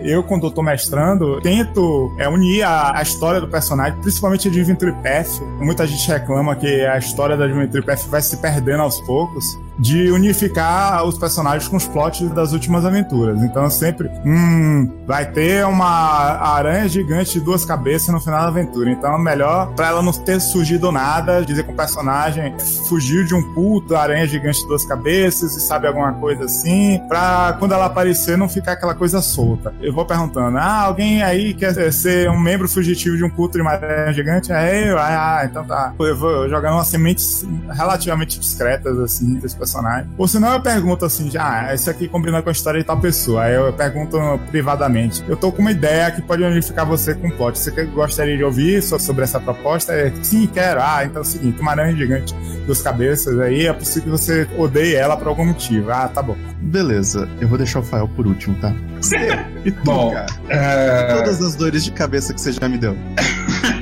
[0.03, 4.91] Eu, quando tô mestrando, tento é, unir a, a, história do personagem, principalmente de Adventure
[5.01, 5.41] Path.
[5.59, 9.57] Muita gente reclama que a história da Adventure Path vai se perdendo aos poucos.
[9.79, 13.41] De unificar os personagens com os plots das últimas aventuras.
[13.43, 18.91] Então sempre, hum, vai ter uma aranha gigante de duas cabeças no final da aventura.
[18.91, 22.55] Então é melhor pra ela não ter surgido nada, dizer que o personagem
[22.87, 27.55] fugiu de um culto, aranha gigante de duas cabeças e sabe alguma coisa assim, pra
[27.59, 29.73] quando ela aparecer não ficar aquela coisa solta.
[29.81, 33.61] Eu vou perguntando, ah, alguém aí quer ser um membro fugitivo de um culto de
[33.61, 34.51] uma aranha gigante?
[34.51, 35.93] Eu, ah, então tá.
[35.99, 40.09] Eu vou jogando umas sementes relativamente discretas, assim, personagem.
[40.17, 43.43] Ou senão eu pergunto assim, ah, esse aqui combina com a história de tal pessoa.
[43.43, 44.17] Aí eu pergunto
[44.51, 45.23] privadamente.
[45.27, 47.57] Eu tô com uma ideia que pode unificar você com o plot.
[47.57, 49.93] Você gostaria de ouvir sobre essa proposta?
[49.93, 50.81] É, sim, quero.
[50.81, 54.47] Ah, então é o seguinte, uma aranha gigante, duas cabeças aí, é possível que você
[54.57, 55.91] odeie ela por algum motivo.
[55.91, 56.35] Ah, tá bom.
[56.59, 58.73] Beleza, eu vou deixar o Fael por último, tá?
[59.65, 60.25] E tu, Bom, cara?
[60.49, 61.13] é...
[61.15, 62.97] Todas as dores de cabeça que você já me deu.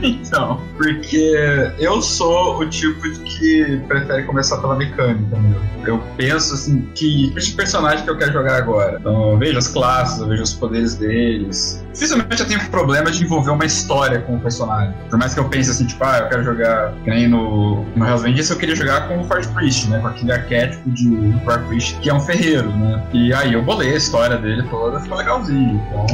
[0.32, 5.62] Então, porque eu sou o tipo de que prefere começar pela mecânica, meu.
[5.86, 8.98] Eu penso assim, que de personagem que eu quero jogar agora.
[9.00, 11.84] Então, eu vejo as classes, eu vejo os poderes deles.
[11.94, 14.94] Dificilmente eu tenho problema de envolver uma história com o personagem.
[15.10, 18.08] Por mais que eu pense assim, tipo, ah, eu quero jogar, que nem no, no
[18.08, 20.00] Hell's Vengeance, eu queria jogar com o Fort Priest, né?
[20.00, 23.04] Com aquele arquétipo de Fort Priest, que é um ferreiro, né?
[23.14, 25.82] E aí eu bolei a história dele toda, ficou legalzinho.
[25.88, 26.06] Então,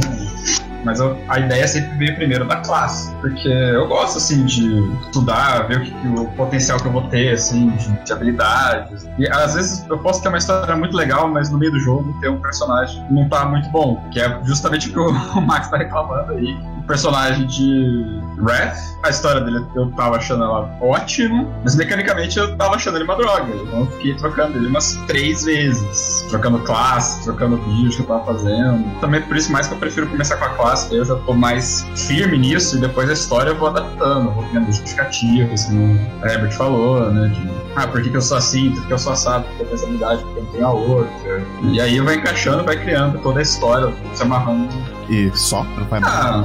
[0.87, 5.67] mas eu- a ideia sempre veio primeiro da classe, porque eu gosto assim de estudar,
[5.67, 9.07] ver o, que, o potencial que eu vou ter assim de, de habilidades.
[9.19, 12.15] E às vezes eu posso ter uma história muito legal, mas no meio do jogo
[12.21, 15.67] ter um personagem que não tá muito bom, que é justamente o que o, Max
[15.67, 16.57] tá reclamando aí.
[16.79, 22.55] O personagem de Wrath, a história dele eu tava achando ela ótima, mas mecanicamente eu
[22.55, 23.53] tava achando ele uma droga.
[23.53, 28.23] Então eu fiquei trocando ele umas três vezes, trocando classe, trocando vídeos que eu tava
[28.25, 28.99] fazendo.
[29.01, 31.85] Também por isso mais que eu prefiro começar com a classe, eu já tô mais
[31.95, 36.51] firme nisso e depois a história eu vou adaptando, vou criando justificativas, como o Herbert
[36.53, 37.27] falou, né?
[37.29, 39.65] De, ah, por que, que eu sou assim, por que eu sou assado, porque eu
[39.67, 41.45] tenho essa habilidade, porque eu não tenho a outra.
[41.63, 44.67] E aí vai encaixando, vai criando toda a história, se amarrando.
[45.09, 45.63] E só?
[45.63, 46.01] Não vai.
[46.03, 46.43] Ah,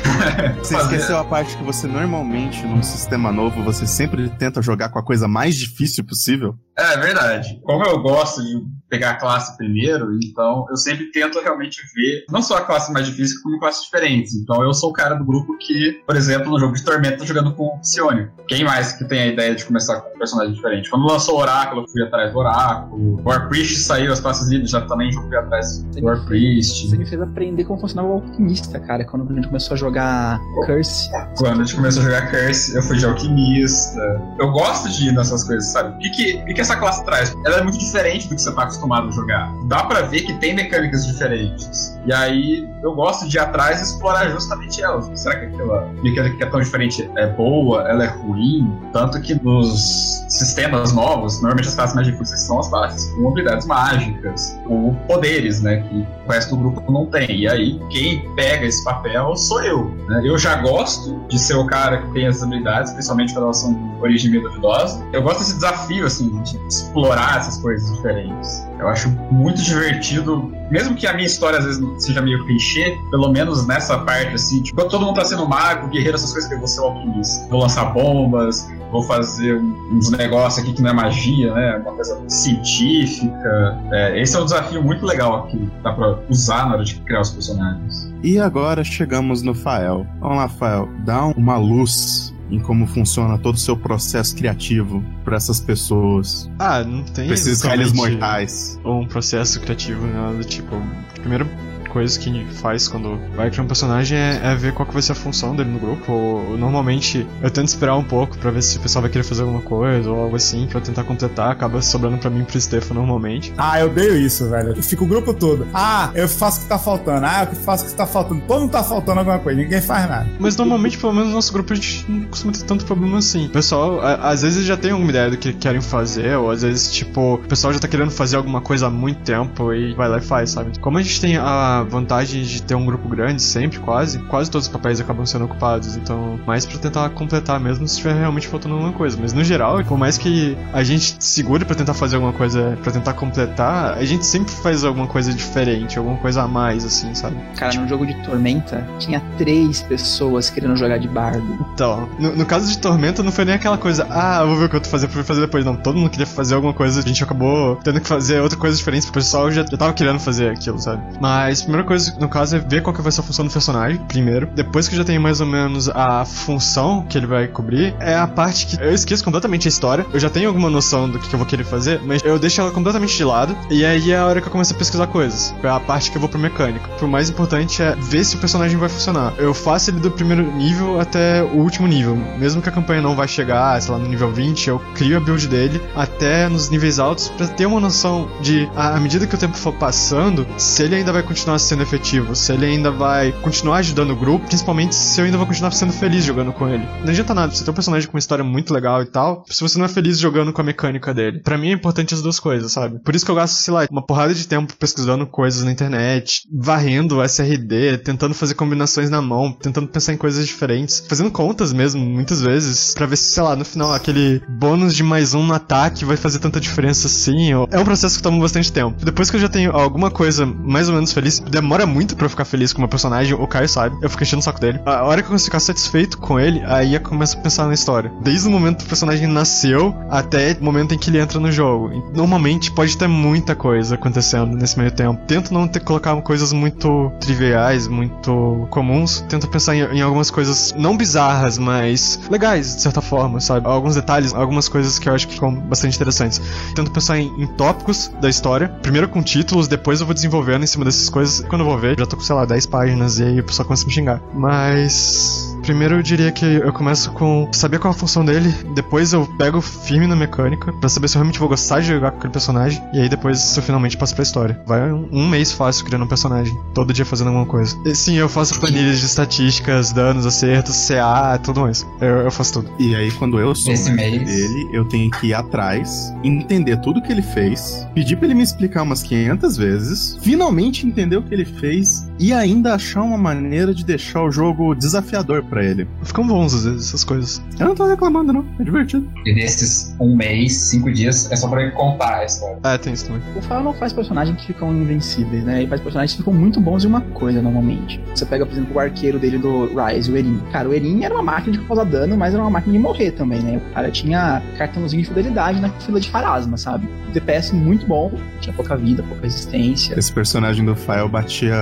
[0.58, 4.88] Você fazer- esqueceu a parte que você normalmente, num sistema novo, você sempre tenta jogar
[4.88, 6.54] com a coisa mais difícil possível?
[6.80, 7.60] É verdade.
[7.62, 12.42] Como eu gosto de pegar a classe primeiro, então eu sempre tento realmente ver não
[12.42, 14.34] só a classe mais difícil, como classes diferentes.
[14.34, 17.24] Então eu sou o cara do grupo que, por exemplo, no jogo de Tormenta, tô
[17.24, 18.30] jogando com o Psionic.
[18.48, 20.90] Quem mais que tem a ideia de começar com um personagem diferente?
[20.90, 23.22] Quando lançou o Oráculo, eu fui atrás do Oráculo.
[23.22, 26.86] Warpriest saiu, as classes livres já também fui atrás do Warpriest.
[26.86, 30.40] Isso me fez aprender como funcionava o alquimista, cara, quando a gente começou a jogar
[30.66, 31.10] Curse.
[31.38, 34.00] Quando a gente começou a jogar Curse, eu fui de alquimista.
[34.40, 35.94] Eu gosto de ir nessas coisas, sabe?
[35.94, 37.36] O que, que, o que, que essa classe traz?
[37.44, 39.52] Ela é muito diferente do que você tá acostumado a jogar.
[39.64, 41.98] Dá pra ver que tem mecânicas diferentes.
[42.06, 45.10] E aí eu gosto de ir atrás e explorar justamente elas.
[45.14, 47.88] Será que aquela mecânica que é tão diferente é boa?
[47.88, 48.72] Ela é ruim?
[48.92, 53.66] Tanto que nos sistemas novos, normalmente as classes mais difíceis são as classes com habilidades
[53.66, 55.78] mágicas, ou poderes, né?
[55.82, 57.30] Que o resto do grupo não tem.
[57.30, 59.94] E aí, quem pega esse papel sou eu.
[60.08, 60.22] né?
[60.24, 63.72] Eu já gosto de ser o cara que tem essas habilidades, principalmente quando elas são
[63.74, 65.04] de origem meio duvidosa.
[65.12, 68.66] Eu gosto desse desafio, assim, de explorar essas coisas diferentes.
[68.78, 73.30] Eu acho muito divertido, mesmo que a minha história às vezes seja meio clichê, pelo
[73.30, 76.58] menos nessa parte, assim, tipo, todo mundo tá sendo mago, guerreiro, essas coisas que eu
[76.58, 77.46] vou ser o alquimista.
[77.48, 79.60] Vou lançar bombas, vou fazer
[79.92, 81.76] uns negócios aqui que não é magia, né?
[81.78, 83.78] Uma coisa científica.
[83.92, 86.94] É, esse é um desafio muito legal aqui, que dá pra usar na hora de
[87.00, 88.10] criar os personagens.
[88.22, 90.06] E agora chegamos no Fael.
[90.20, 95.36] Vamos lá, Fael, dá uma luz em como funciona todo o seu processo criativo para
[95.36, 97.28] essas pessoas, Ah, não tem.
[97.28, 98.78] réis exatamente mortais.
[98.84, 100.74] Ou um processo criativo, nada do tipo.
[100.74, 101.44] A primeira
[101.90, 105.12] coisa que faz quando vai criar um personagem é, é ver qual que vai ser
[105.12, 106.12] a função dele no grupo.
[106.12, 109.42] Ou, normalmente eu tento esperar um pouco pra ver se o pessoal vai querer fazer
[109.42, 111.50] alguma coisa ou algo assim, pra tentar completar.
[111.50, 113.52] Acaba sobrando pra mim e pro Stefan normalmente.
[113.58, 114.80] Ah, eu odeio isso, velho.
[114.82, 115.66] Fica o grupo todo.
[115.74, 117.26] Ah, eu faço o que tá faltando.
[117.26, 118.40] Ah, eu faço o que tá faltando.
[118.46, 120.28] Todo mundo tá faltando alguma coisa, ninguém faz nada.
[120.38, 123.46] Mas normalmente, pelo menos no nosso grupo, a gente não costuma ter tanto problema assim.
[123.46, 126.62] O pessoal, a- às vezes, já tem alguma ideia do que querem fazer, ou às
[126.62, 130.08] vezes, tipo, o pessoal já tá querendo fazer alguma coisa há muito tempo e vai
[130.08, 130.78] lá e faz, sabe?
[130.78, 134.66] Como a gente tem a vantagem de ter um grupo grande sempre, quase, quase todos
[134.66, 135.96] os papéis acabam sendo ocupados.
[135.96, 139.18] Então, mais pra tentar completar mesmo se estiver realmente faltando alguma coisa.
[139.20, 142.92] Mas no geral, por mais que a gente segure pra tentar fazer alguma coisa, pra
[142.92, 147.36] tentar completar, a gente sempre faz alguma coisa diferente, alguma coisa a mais, assim, sabe?
[147.56, 151.66] Cara, no jogo de Tormenta, tinha três pessoas querendo jogar de bardo.
[151.74, 154.68] Então, no, no caso de Tormenta, não foi nem aquela coisa, ah, vou ver o
[154.68, 155.64] que eu tô fazendo pra fazer depois.
[155.64, 158.76] Não, todo mundo queria fazer alguma coisa, a gente acabou tendo que fazer outra coisa
[158.76, 161.02] diferente, o pessoal já, já tava querendo fazer aquilo, sabe?
[161.20, 163.98] Mas, primeira coisa, no caso, é ver qual que vai ser a função do personagem,
[164.08, 164.48] primeiro.
[164.54, 168.26] Depois que já tenho mais ou menos a função que ele vai cobrir, é a
[168.26, 170.04] parte que eu esqueço completamente a história.
[170.12, 172.72] Eu já tenho alguma noção do que eu vou querer fazer, mas eu deixo ela
[172.72, 173.56] completamente de lado.
[173.70, 175.54] E aí é a hora que eu começo a pesquisar coisas.
[175.62, 176.88] É a parte que eu vou pro mecânico.
[177.00, 179.32] O mais importante é ver se o personagem vai funcionar.
[179.38, 182.16] Eu faço ele do primeiro nível até o último nível.
[182.16, 185.20] Mesmo que a campanha não vai chegar, sei lá, no nível 20, eu crio a
[185.20, 189.38] build dele até nos níveis altos para ter uma noção de, à medida que o
[189.38, 193.78] tempo for passando, se ele ainda vai continuar sendo efetivo, se ele ainda vai continuar
[193.78, 196.86] ajudando o grupo, principalmente se eu ainda vou continuar sendo feliz jogando com ele.
[197.02, 199.60] Não adianta nada você ter um personagem com uma história muito legal e tal, se
[199.60, 201.40] você não é feliz jogando com a mecânica dele.
[201.40, 202.98] Para mim é importante as duas coisas, sabe?
[203.00, 206.42] Por isso que eu gasto, sei lá, uma porrada de tempo pesquisando coisas na internet,
[206.52, 212.04] varrendo SRD, tentando fazer combinações na mão, tentando pensar em coisas diferentes, fazendo contas mesmo,
[212.04, 215.54] muitas vezes, para ver se, sei lá, no final aquele bônus de mais um no
[215.54, 217.52] ataque vai fazer tanta diferença assim.
[217.70, 219.04] É um processo que toma bastante tempo.
[219.04, 222.44] Depois que eu já tenho alguma coisa mais ou menos feliz, demora muito para ficar
[222.44, 224.80] feliz com meu personagem, o Caio sabe, eu fico enchendo o saco dele.
[224.86, 227.74] A hora que eu consigo ficar satisfeito com ele, aí eu começo a pensar na
[227.74, 228.12] história.
[228.20, 231.50] Desde o momento que o personagem nasceu até o momento em que ele entra no
[231.50, 231.90] jogo.
[232.14, 235.20] Normalmente pode ter muita coisa acontecendo nesse meio tempo.
[235.26, 239.24] Tento não ter colocar coisas muito triviais, muito comuns.
[239.28, 243.66] Tento pensar em, em algumas coisas não bizarras, mas legais, de certa forma, sabe?
[243.66, 246.40] Alguns detalhes, algumas coisas que eu acho que ficam bastante interessantes.
[246.74, 248.68] Tento pensar em, em tópicos da história.
[248.82, 251.39] Primeiro com títulos, depois eu vou desenvolvendo em cima dessas coisas.
[251.48, 253.66] Quando eu vou ver, já tô com, sei lá, 10 páginas e aí o pessoal
[253.66, 254.22] começa a me xingar.
[254.32, 255.56] Mas.
[255.70, 259.24] Primeiro eu diria que eu começo com saber qual é a função dele, depois eu
[259.38, 262.32] pego firme na mecânica, para saber se eu realmente vou gostar de jogar com aquele
[262.32, 264.60] personagem, e aí depois eu finalmente passo pra história.
[264.66, 267.76] Vai um, um mês fácil criando um personagem, todo dia fazendo alguma coisa.
[267.86, 271.86] E, sim, eu faço planilhas de estatísticas, danos, acertos, CA, tudo mais.
[272.00, 272.70] Eu, eu faço tudo.
[272.80, 277.00] E aí, quando eu sou Esse mês- dele, eu tenho que ir atrás, entender tudo
[277.00, 281.32] que ele fez, pedir pra ele me explicar umas 500 vezes, finalmente entender o que
[281.32, 285.86] ele fez e ainda achar uma maneira de deixar o jogo desafiador pra ele.
[286.02, 287.42] Ficam bons às vezes essas coisas.
[287.58, 288.44] Eu não tô reclamando, não.
[288.58, 289.06] É divertido.
[289.26, 292.58] E desses um mês, cinco dias, é só pra ele contar a história.
[292.64, 293.22] É, tem isso também.
[293.36, 295.60] O Fael não faz personagens que ficam invencíveis, né?
[295.60, 298.00] Ele faz personagens que ficam muito bons em uma coisa, normalmente.
[298.14, 300.40] Você pega, por exemplo, o arqueiro dele do Rise, o Erin.
[300.50, 303.10] Cara, o Erin era uma máquina de causar dano, mas era uma máquina de morrer
[303.12, 303.58] também, né?
[303.58, 306.88] O cara tinha cartãozinho de fidelidade na fila de Farasma, sabe?
[307.12, 309.98] DPS muito bom, tinha pouca vida, pouca resistência.
[309.98, 311.56] Esse personagem do File batia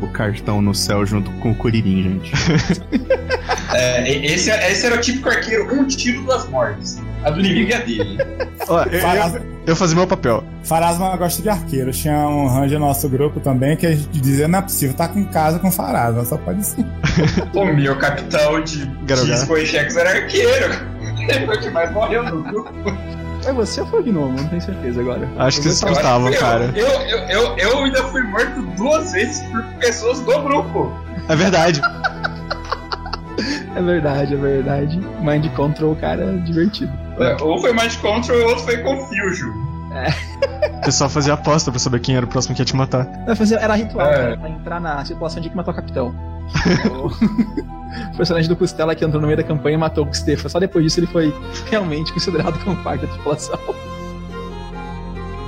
[0.00, 2.32] o cartão no céu junto com o Kuririn, gente.
[3.74, 6.98] É, e- esse, esse era o típico arqueiro, um tiro, duas mortes.
[7.24, 8.18] A do inimigo é a dele.
[8.66, 10.42] Ó, eu, eu, eu fazia meu papel.
[10.64, 11.92] Farasma gosta de arqueiro.
[11.92, 15.06] Tinha um ranger no nosso grupo também que a gente dizia: não é possível, tá
[15.06, 16.84] com casa com Farasma, só pode ser.
[17.54, 18.86] o meu capitão de.
[19.04, 20.74] Disco e Chex era arqueiro.
[21.28, 22.72] Ele foi o que mais morreu no grupo.
[23.42, 24.38] Foi você ou foi o Gnomo?
[24.38, 25.28] Não tenho certeza agora.
[25.38, 26.72] Acho que vocês estavam, que eu- cara.
[26.74, 30.92] Eu, eu, eu, eu ainda fui morto duas vezes por pessoas do grupo.
[31.28, 31.80] É verdade.
[33.76, 34.98] É verdade, é verdade.
[35.20, 36.92] Mind Control, cara, é divertido.
[37.18, 39.50] É, Um foi Mind Control e o outro foi Confusion.
[40.80, 43.06] O pessoal fazia aposta pra saber quem era o próximo que ia te matar.
[43.36, 44.12] Fazer, era ritual, É.
[44.16, 46.14] cara, pra entrar na situação de que matou o capitão.
[48.12, 50.48] o personagem do Costela que entrou no meio da campanha e matou o Stefan.
[50.48, 51.32] Só depois disso ele foi
[51.70, 53.58] realmente considerado como parte da tripulação.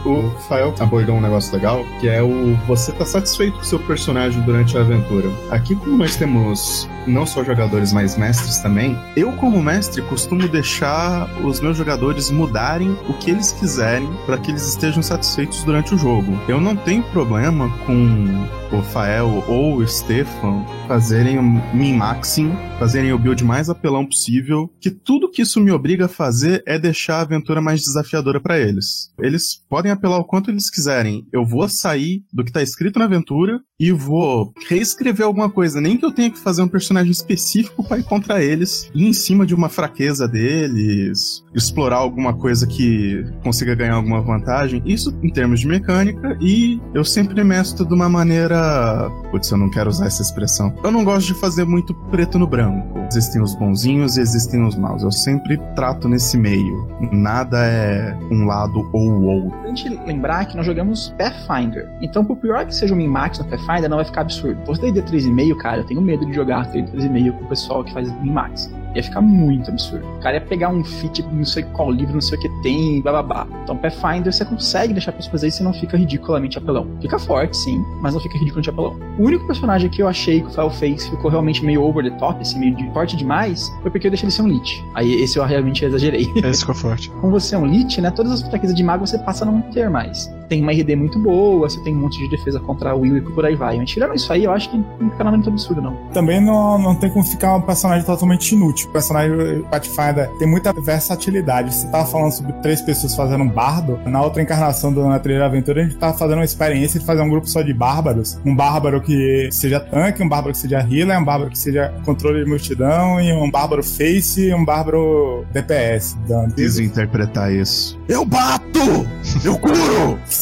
[0.05, 3.79] O Fael abordou um negócio legal, que é o você tá satisfeito com o seu
[3.81, 5.29] personagem durante a aventura.
[5.51, 11.29] Aqui, como nós temos não só jogadores, mas mestres também, eu, como mestre, costumo deixar
[11.45, 15.99] os meus jogadores mudarem o que eles quiserem para que eles estejam satisfeitos durante o
[15.99, 16.33] jogo.
[16.49, 23.19] Eu não tenho problema com o Fael ou o Stefan fazerem o min-maxing, fazerem o
[23.19, 27.21] build mais apelão possível, que tudo que isso me obriga a fazer é deixar a
[27.21, 29.13] aventura mais desafiadora para eles.
[29.19, 31.27] Eles podem apelar o quanto eles quiserem.
[31.33, 35.97] Eu vou sair do que tá escrito na aventura e vou reescrever alguma coisa, nem
[35.97, 39.45] que eu tenha que fazer um personagem específico para ir contra eles, ir em cima
[39.45, 44.81] de uma fraqueza deles, explorar alguma coisa que consiga ganhar alguma vantagem.
[44.87, 49.69] Isso em termos de mecânica e eu sempre mestro de uma maneira, putz, eu não
[49.69, 50.73] quero usar essa expressão.
[50.85, 52.99] Eu não gosto de fazer muito preto no branco.
[53.09, 55.03] Existem os bonzinhos e existem os maus.
[55.03, 56.89] Eu sempre trato nesse meio.
[57.11, 59.69] Nada é um lado ou o outro.
[59.83, 61.89] Gente lembrar que nós jogamos Pathfinder.
[62.01, 64.63] Então, por pior que seja um min-max no Pathfinder, não vai ficar absurdo.
[64.79, 68.73] Tem D3,5, cara, eu tenho medo de jogar D3,5 com o pessoal que faz min-max.
[68.95, 70.07] Ia ficar muito absurdo.
[70.17, 73.01] O cara ia pegar um fit, não sei qual livro, não sei o que tem,
[73.03, 73.47] blá blá blá.
[73.63, 76.87] Então, Pathfinder você consegue deixar pessoas fazer e não fica ridiculamente apelão.
[77.01, 78.99] Fica forte, sim, mas não fica ridiculamente apelão.
[79.19, 82.17] O único personagem que eu achei que o Fel fez ficou realmente meio over the
[82.19, 84.85] top, assim, meio de forte demais, foi porque eu deixei ele ser um Lich.
[84.95, 86.31] Aí esse eu realmente exagerei.
[86.37, 87.11] Esse ficou forte.
[87.21, 88.11] Como você é um Lich, né?
[88.11, 90.31] Todas as fraquezas de mago você passa a não ter mais.
[90.53, 93.21] Tem uma RD muito boa, você tem um monte de defesa contra o Will e
[93.23, 93.79] por aí vai.
[93.79, 95.97] Mas tirando isso aí, eu acho que não fica nada muito absurdo, não.
[96.13, 98.91] Também não, não tem como ficar um personagem totalmente inútil.
[98.91, 101.75] O personagem Pathfinder tem muita versatilidade.
[101.75, 103.99] Você tava falando sobre três pessoas fazendo um bardo.
[104.05, 107.23] Na outra encarnação do Na Trilha Aventura, a gente tava fazendo uma experiência de fazer
[107.23, 108.39] um grupo só de bárbaros.
[108.45, 112.45] Um bárbaro que seja tanque, um bárbaro que seja healer, um bárbaro que seja controle
[112.45, 116.15] de multidão, e um bárbaro face e um bárbaro DPS.
[116.29, 116.53] Dando.
[116.53, 117.99] Preciso interpretar isso.
[118.07, 119.07] Eu bato!
[119.43, 120.19] Eu curo!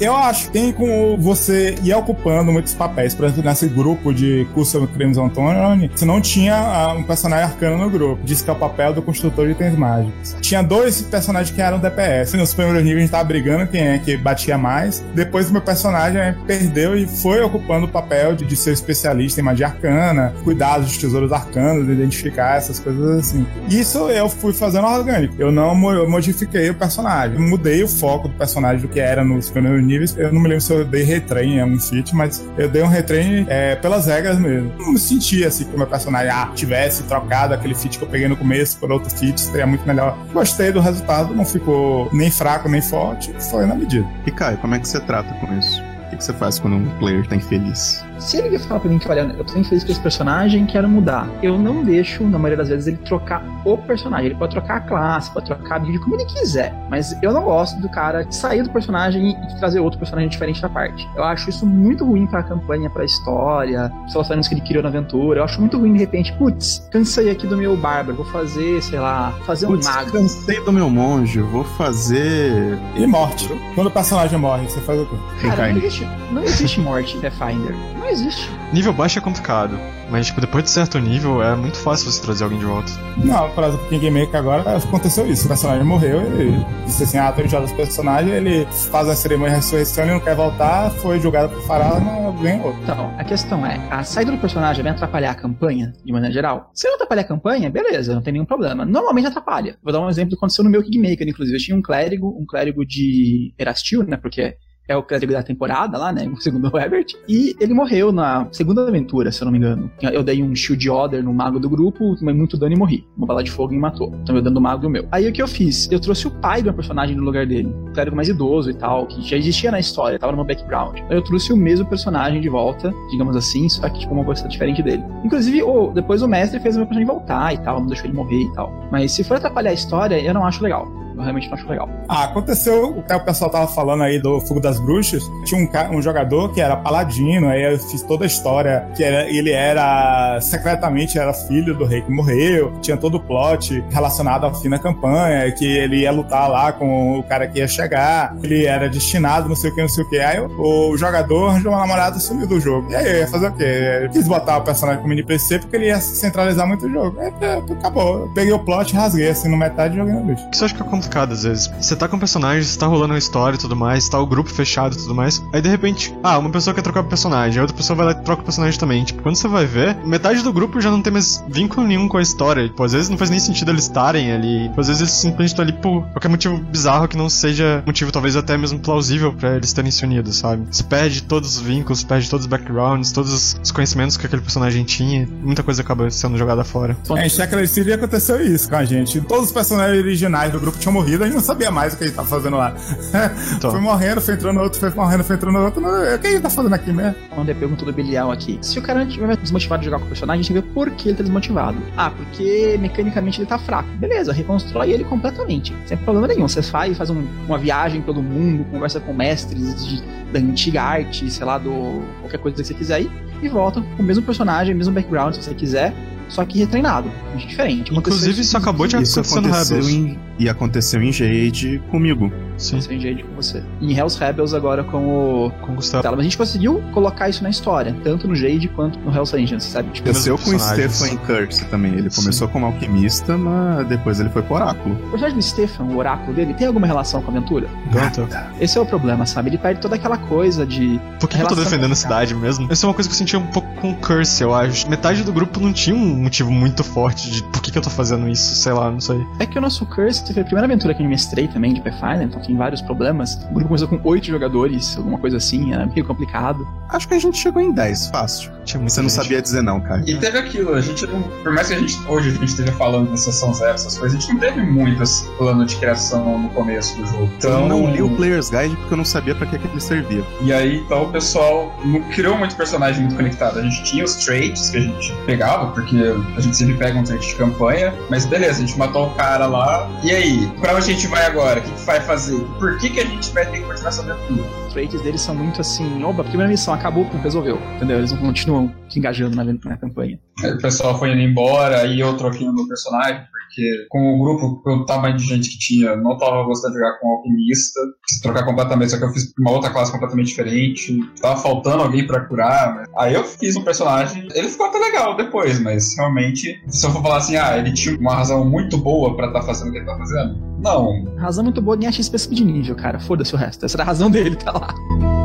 [0.00, 3.14] Eu acho que tem como você ir ocupando muitos papéis.
[3.14, 7.76] Por exemplo, nesse grupo de Custom Crimson Throne, você não tinha ah, um personagem arcano
[7.76, 8.22] no grupo.
[8.24, 10.34] Diz que é o papel do construtor de itens mágicos.
[10.40, 12.34] Tinha dois personagens que eram DPS.
[12.34, 15.04] Nos primeiros níveis a gente tava brigando quem é que batia mais.
[15.14, 20.32] Depois meu personagem perdeu e foi ocupando o papel de, ser especialista em magia arcana,
[20.44, 23.46] cuidar dos tesouros arcanos, identificar essas coisas assim.
[23.68, 25.34] Isso eu fui fazendo orgânico.
[25.38, 27.36] Eu não mo- modifiquei o personagem.
[27.36, 30.16] Eu mudei o foco do personagem do que era nos primeiros níveis.
[30.16, 32.86] Eu não me lembro se eu dei retrain em um feat, mas eu dei um
[32.86, 34.72] retrain é, pelas regras mesmo.
[34.78, 38.08] Não me senti assim que o meu personagem ah, tivesse trocado aquele feat que eu
[38.08, 40.16] peguei no começo por outro feat, seria muito melhor.
[40.32, 44.06] Gostei do resultado, não ficou nem fraco nem forte, foi na medida.
[44.26, 45.89] E Caio, como é que você trata com isso?
[46.20, 48.04] O que você faz quando um player tá infeliz?
[48.18, 50.86] Se ele vier falar pra mim que, olha, eu tô infeliz com esse personagem, quero
[50.86, 54.26] mudar, eu não deixo, na maioria das vezes, ele trocar o personagem.
[54.26, 56.74] Ele pode trocar a classe, pode trocar a build como ele quiser.
[56.90, 60.68] Mas eu não gosto do cara sair do personagem e trazer outro personagem diferente da
[60.68, 61.08] parte.
[61.16, 64.90] Eu acho isso muito ruim pra campanha, pra história, os relacionamentos que ele criou na
[64.90, 65.40] aventura.
[65.40, 68.98] Eu acho muito ruim, de repente, putz, cansei aqui do meu bárbaro, vou fazer, sei
[68.98, 70.12] lá, fazer um Putz, mago.
[70.12, 72.78] cansei do meu monge, vou fazer.
[72.94, 73.48] E morte.
[73.74, 75.16] Quando o personagem morre, você faz o quê?
[75.40, 76.09] Cara, não.
[76.30, 77.74] Não existe morte em Pathfinder.
[77.98, 78.48] Não existe.
[78.72, 82.44] Nível baixo é complicado, mas tipo, depois de certo nível é muito fácil você trazer
[82.44, 82.92] alguém de volta.
[83.16, 85.46] Não, por exemplo, King Maker agora aconteceu isso.
[85.46, 89.54] O personagem morreu, ele disse assim: ah, tô enjoado desse personagem, ele faz a cerimônia
[89.54, 92.74] de ressurreição, ele não quer voltar, foi julgado por Fará, não ganhou.
[92.82, 96.70] Então, a questão é, a saída do personagem vai atrapalhar a campanha, de maneira geral?
[96.72, 98.84] Se não atrapalhar a campanha, beleza, não tem nenhum problema.
[98.84, 99.76] Normalmente atrapalha.
[99.82, 101.56] Vou dar um exemplo que aconteceu no meu Kingmaker, inclusive.
[101.56, 104.56] Eu tinha um clérigo, um clérigo de Erastil, né, porque
[104.90, 108.86] é o clérigo da temporada lá, né, segundo o Herbert, e ele morreu na segunda
[108.86, 109.90] aventura, se eu não me engano.
[110.02, 113.06] Eu dei um shield order no mago do grupo, tomei muito dano e morri.
[113.16, 114.12] Uma bala de fogo me matou.
[114.22, 115.06] Então eu dando o mago e o meu.
[115.12, 115.90] Aí o que eu fiz?
[115.92, 117.68] Eu trouxe o pai do meu personagem no lugar dele.
[117.68, 120.98] Um clérigo mais idoso e tal, que já existia na história, tava no meu background.
[121.08, 124.48] Aí eu trouxe o mesmo personagem de volta, digamos assim, só que tipo uma coisa
[124.48, 125.04] diferente dele.
[125.24, 128.14] Inclusive, o, depois o mestre fez o meu personagem voltar e tal, não deixou ele
[128.14, 128.72] morrer e tal.
[128.90, 131.00] Mas se for atrapalhar a história, eu não acho legal.
[131.20, 131.88] Eu realmente não acho legal.
[132.08, 135.22] Ah, aconteceu o que o pessoal tava falando aí do Fogo das Bruxas.
[135.44, 139.28] Tinha um, um jogador que era paladino, aí eu fiz toda a história que era,
[139.28, 144.54] ele era secretamente era filho do rei que morreu, tinha todo o plot relacionado ao
[144.54, 148.64] fim da campanha, que ele ia lutar lá com o cara que ia chegar, ele
[148.64, 150.18] era destinado, não sei o que, não sei o que.
[150.18, 152.90] Aí o, o jogador arranjou uma namorada sumiu do jogo.
[152.90, 153.64] E aí eu ia fazer o quê?
[154.02, 157.20] Eu quis botar o personagem como NPC porque ele ia centralizar muito o jogo.
[157.20, 157.32] Aí,
[157.78, 158.20] acabou.
[158.20, 160.46] Eu peguei o plot, rasguei assim no metade e joguei no bicho.
[160.52, 161.70] Isso eu acho que é complicado às vezes.
[161.80, 164.26] Você tá com um personagem, você tá rolando uma história e tudo mais, tá o
[164.26, 165.42] grupo fechado e tudo mais.
[165.52, 168.12] Aí de repente, ah, uma pessoa quer trocar o personagem, a outra pessoa vai lá
[168.12, 169.04] e troca o personagem também.
[169.04, 172.16] Tipo, quando você vai ver, metade do grupo já não tem mais vínculo nenhum com
[172.16, 172.68] a história.
[172.68, 174.68] Tipo, às vezes não faz nem sentido eles estarem ali.
[174.68, 178.12] Tipo, às vezes eles simplesmente estão ali por qualquer motivo bizarro que não seja motivo,
[178.12, 180.64] talvez até mesmo plausível pra eles terem se unido, sabe?
[180.70, 184.84] Você perde todos os vínculos, perde todos os backgrounds, todos os conhecimentos que aquele personagem
[184.84, 185.28] tinha.
[185.42, 186.96] Muita coisa acaba sendo jogada fora.
[187.16, 189.20] É, em City aconteceu isso com a gente.
[189.22, 192.04] Todos os personagens originais do grupo tinham morrido, a gente não sabia mais o que
[192.04, 192.74] a gente tava fazendo lá.
[193.56, 193.70] Então.
[193.70, 195.82] foi morrendo, foi entrando outro, foi morrendo, foi entrando outro.
[195.82, 197.14] O que a gente tá fazendo aqui mesmo?
[197.30, 198.58] Quando é pergunta do Belial aqui.
[198.62, 201.08] Se o cara estiver desmotivado de jogar com o personagem, a gente vê por que
[201.08, 201.76] ele tá desmotivado.
[201.96, 203.88] Ah, porque mecanicamente ele tá fraco.
[203.98, 205.74] Beleza, reconstrói ele completamente.
[205.86, 206.46] Sem problema nenhum.
[206.48, 211.30] Você faz, faz um- uma viagem pelo mundo, conversa com mestres de- da antiga arte,
[211.30, 213.10] sei lá, do qualquer coisa que você quiser ir,
[213.42, 215.92] e volta com o mesmo personagem, mesmo background, se você quiser,
[216.28, 217.10] só que retreinado.
[217.36, 217.90] Diferente.
[217.90, 219.92] Aconteceu Inclusive, isso acabou de Isso acontecer no aconteceu Rebels.
[219.94, 222.32] em, e aconteceu em Jade comigo.
[222.56, 223.62] Sim, Sem jeito com você.
[223.80, 226.08] Em Hell's Rebels agora com o com o Gustavo.
[226.10, 229.64] Mas a gente conseguiu colocar isso na história, tanto no Jade quanto no Hell's Angels,
[229.64, 229.90] sabe?
[229.90, 230.58] Tipo, Aconteceu com o.
[230.58, 231.94] Stefan em Curse também.
[231.94, 232.22] Ele Sim.
[232.22, 234.94] começou como alquimista, mas depois ele foi pro oráculo.
[234.94, 237.68] o personagem do Stefan, o oráculo dele, tem alguma relação com a aventura?
[237.92, 238.50] Ganta.
[238.58, 239.50] Esse é o problema, sabe?
[239.50, 240.98] Ele perde toda aquela coisa de.
[241.18, 242.66] Por que, que eu tô defendendo a cidade mesmo?
[242.70, 244.88] Essa é uma coisa que eu senti um pouco com o Curse, eu acho.
[244.88, 247.90] Metade do grupo não tinha um motivo muito forte de por que, que eu tô
[247.90, 249.18] fazendo isso, sei lá, não sei.
[249.38, 252.22] É que o nosso Curse foi a primeira aventura que eu mestrei também de Pathfinder,
[252.22, 253.34] então tem vários problemas.
[253.50, 256.66] O grupo começou com oito jogadores, alguma coisa assim, era meio complicado.
[256.88, 258.50] Acho que a gente chegou em 10, fácil.
[258.64, 259.22] Tinha Você não gente.
[259.22, 260.02] sabia dizer não, cara.
[260.06, 261.22] E teve aquilo, a gente não.
[261.22, 264.18] Por mais que a gente hoje a gente esteja falando da sessão zero, essas coisas,
[264.18, 267.30] a gente não teve muito esse plano de criação no começo do jogo.
[267.38, 269.80] Então, Eu não li o Player's Guide porque eu não sabia pra que, que ele
[269.80, 270.24] servia.
[270.42, 273.58] E aí, então, o pessoal não criou muito personagem muito conectado.
[273.58, 275.96] A gente tinha os traits que a gente pegava, porque
[276.36, 279.46] a gente sempre pega um trait de campanha, mas beleza, a gente matou o cara
[279.46, 279.88] lá.
[280.02, 280.19] E aí,
[280.60, 281.60] pra onde a gente vai agora?
[281.60, 282.38] O que, que vai fazer?
[282.58, 284.48] Por que, que a gente vai ter que continuar essa aventura?
[284.66, 287.60] Os traits deles são muito assim, opa, primeira missão acabou, resolveu.
[287.76, 287.98] Entendeu?
[287.98, 290.18] Eles não continuam se engajando na, na campanha.
[290.42, 294.18] Aí O pessoal foi indo embora, aí eu troquei o meu personagem, porque com o
[294.18, 298.20] grupo, pelo tamanho de gente que tinha, não tava gostando de jogar com alquimista, quis
[298.20, 302.24] trocar completamente, só que eu fiz uma outra classe completamente diferente, tava faltando alguém pra
[302.26, 302.88] curar, mas...
[302.96, 307.02] aí eu fiz um personagem, ele ficou até legal depois, mas realmente, se eu for
[307.02, 309.86] falar assim, ah, ele tinha uma razão muito boa pra estar fazendo o que ele
[309.86, 313.00] tá fazendo, não, Razão muito boa, nem achei XP de nível, cara.
[313.00, 313.64] Foda-se o resto.
[313.64, 315.19] Essa era a razão dele, tá lá.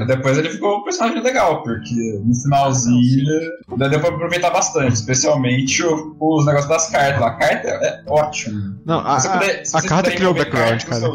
[0.00, 3.24] Mas depois ele ficou um personagem legal, porque no finalzinho
[3.76, 7.22] daí deu pra aproveitar bastante, especialmente o- os negócios das cartas.
[7.22, 8.76] A carta é ótima.
[8.84, 11.06] Não, a, a- puder- a vocês carta criou o background, cara.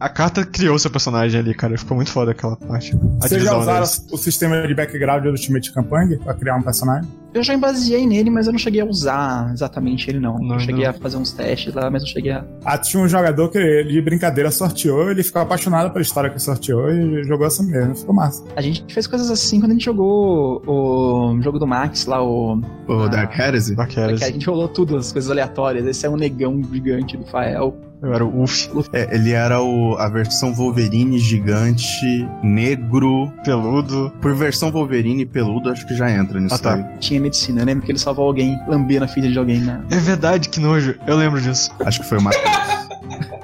[0.00, 1.76] A carta criou seu personagem ali, cara.
[1.76, 2.96] Ficou muito foda aquela parte.
[3.22, 4.06] A Vocês já usaram deles.
[4.12, 7.08] o sistema de background do Ultimate Campaign pra criar um personagem?
[7.34, 10.38] Eu já embaseei nele, mas eu não cheguei a usar exatamente ele, não.
[10.38, 10.90] Não, eu cheguei não.
[10.90, 12.44] a fazer uns testes lá, mas não cheguei a.
[12.64, 16.38] Ah, tinha um jogador que ele, de brincadeira sorteou, ele ficou apaixonado pela história que
[16.40, 17.94] sorteou e jogou assim mesmo.
[17.96, 18.44] Ficou massa.
[18.54, 22.60] A gente fez coisas assim quando a gente jogou o jogo do Max lá, o.
[22.88, 23.08] O Ah.
[23.08, 23.74] Dark Heresy?
[23.74, 24.20] Daquelas.
[24.20, 25.86] Que a gente rolou tudo, as coisas aleatórias.
[25.86, 27.76] Esse é um negão gigante do Fael.
[28.04, 33.32] Eu era o Uf, É, ele era o, a versão Wolverine gigante, negro.
[33.44, 34.12] peludo.
[34.20, 36.74] Por versão Wolverine peludo, acho que já entra nisso Ah, tá.
[36.74, 36.84] aí.
[37.00, 37.62] Tinha medicina.
[37.62, 39.80] Eu lembro que ele salvou alguém lambendo a filha de alguém, né?
[39.90, 40.94] É verdade, que nojo.
[41.06, 41.70] Eu lembro disso.
[41.84, 42.83] Acho que foi o Matheus.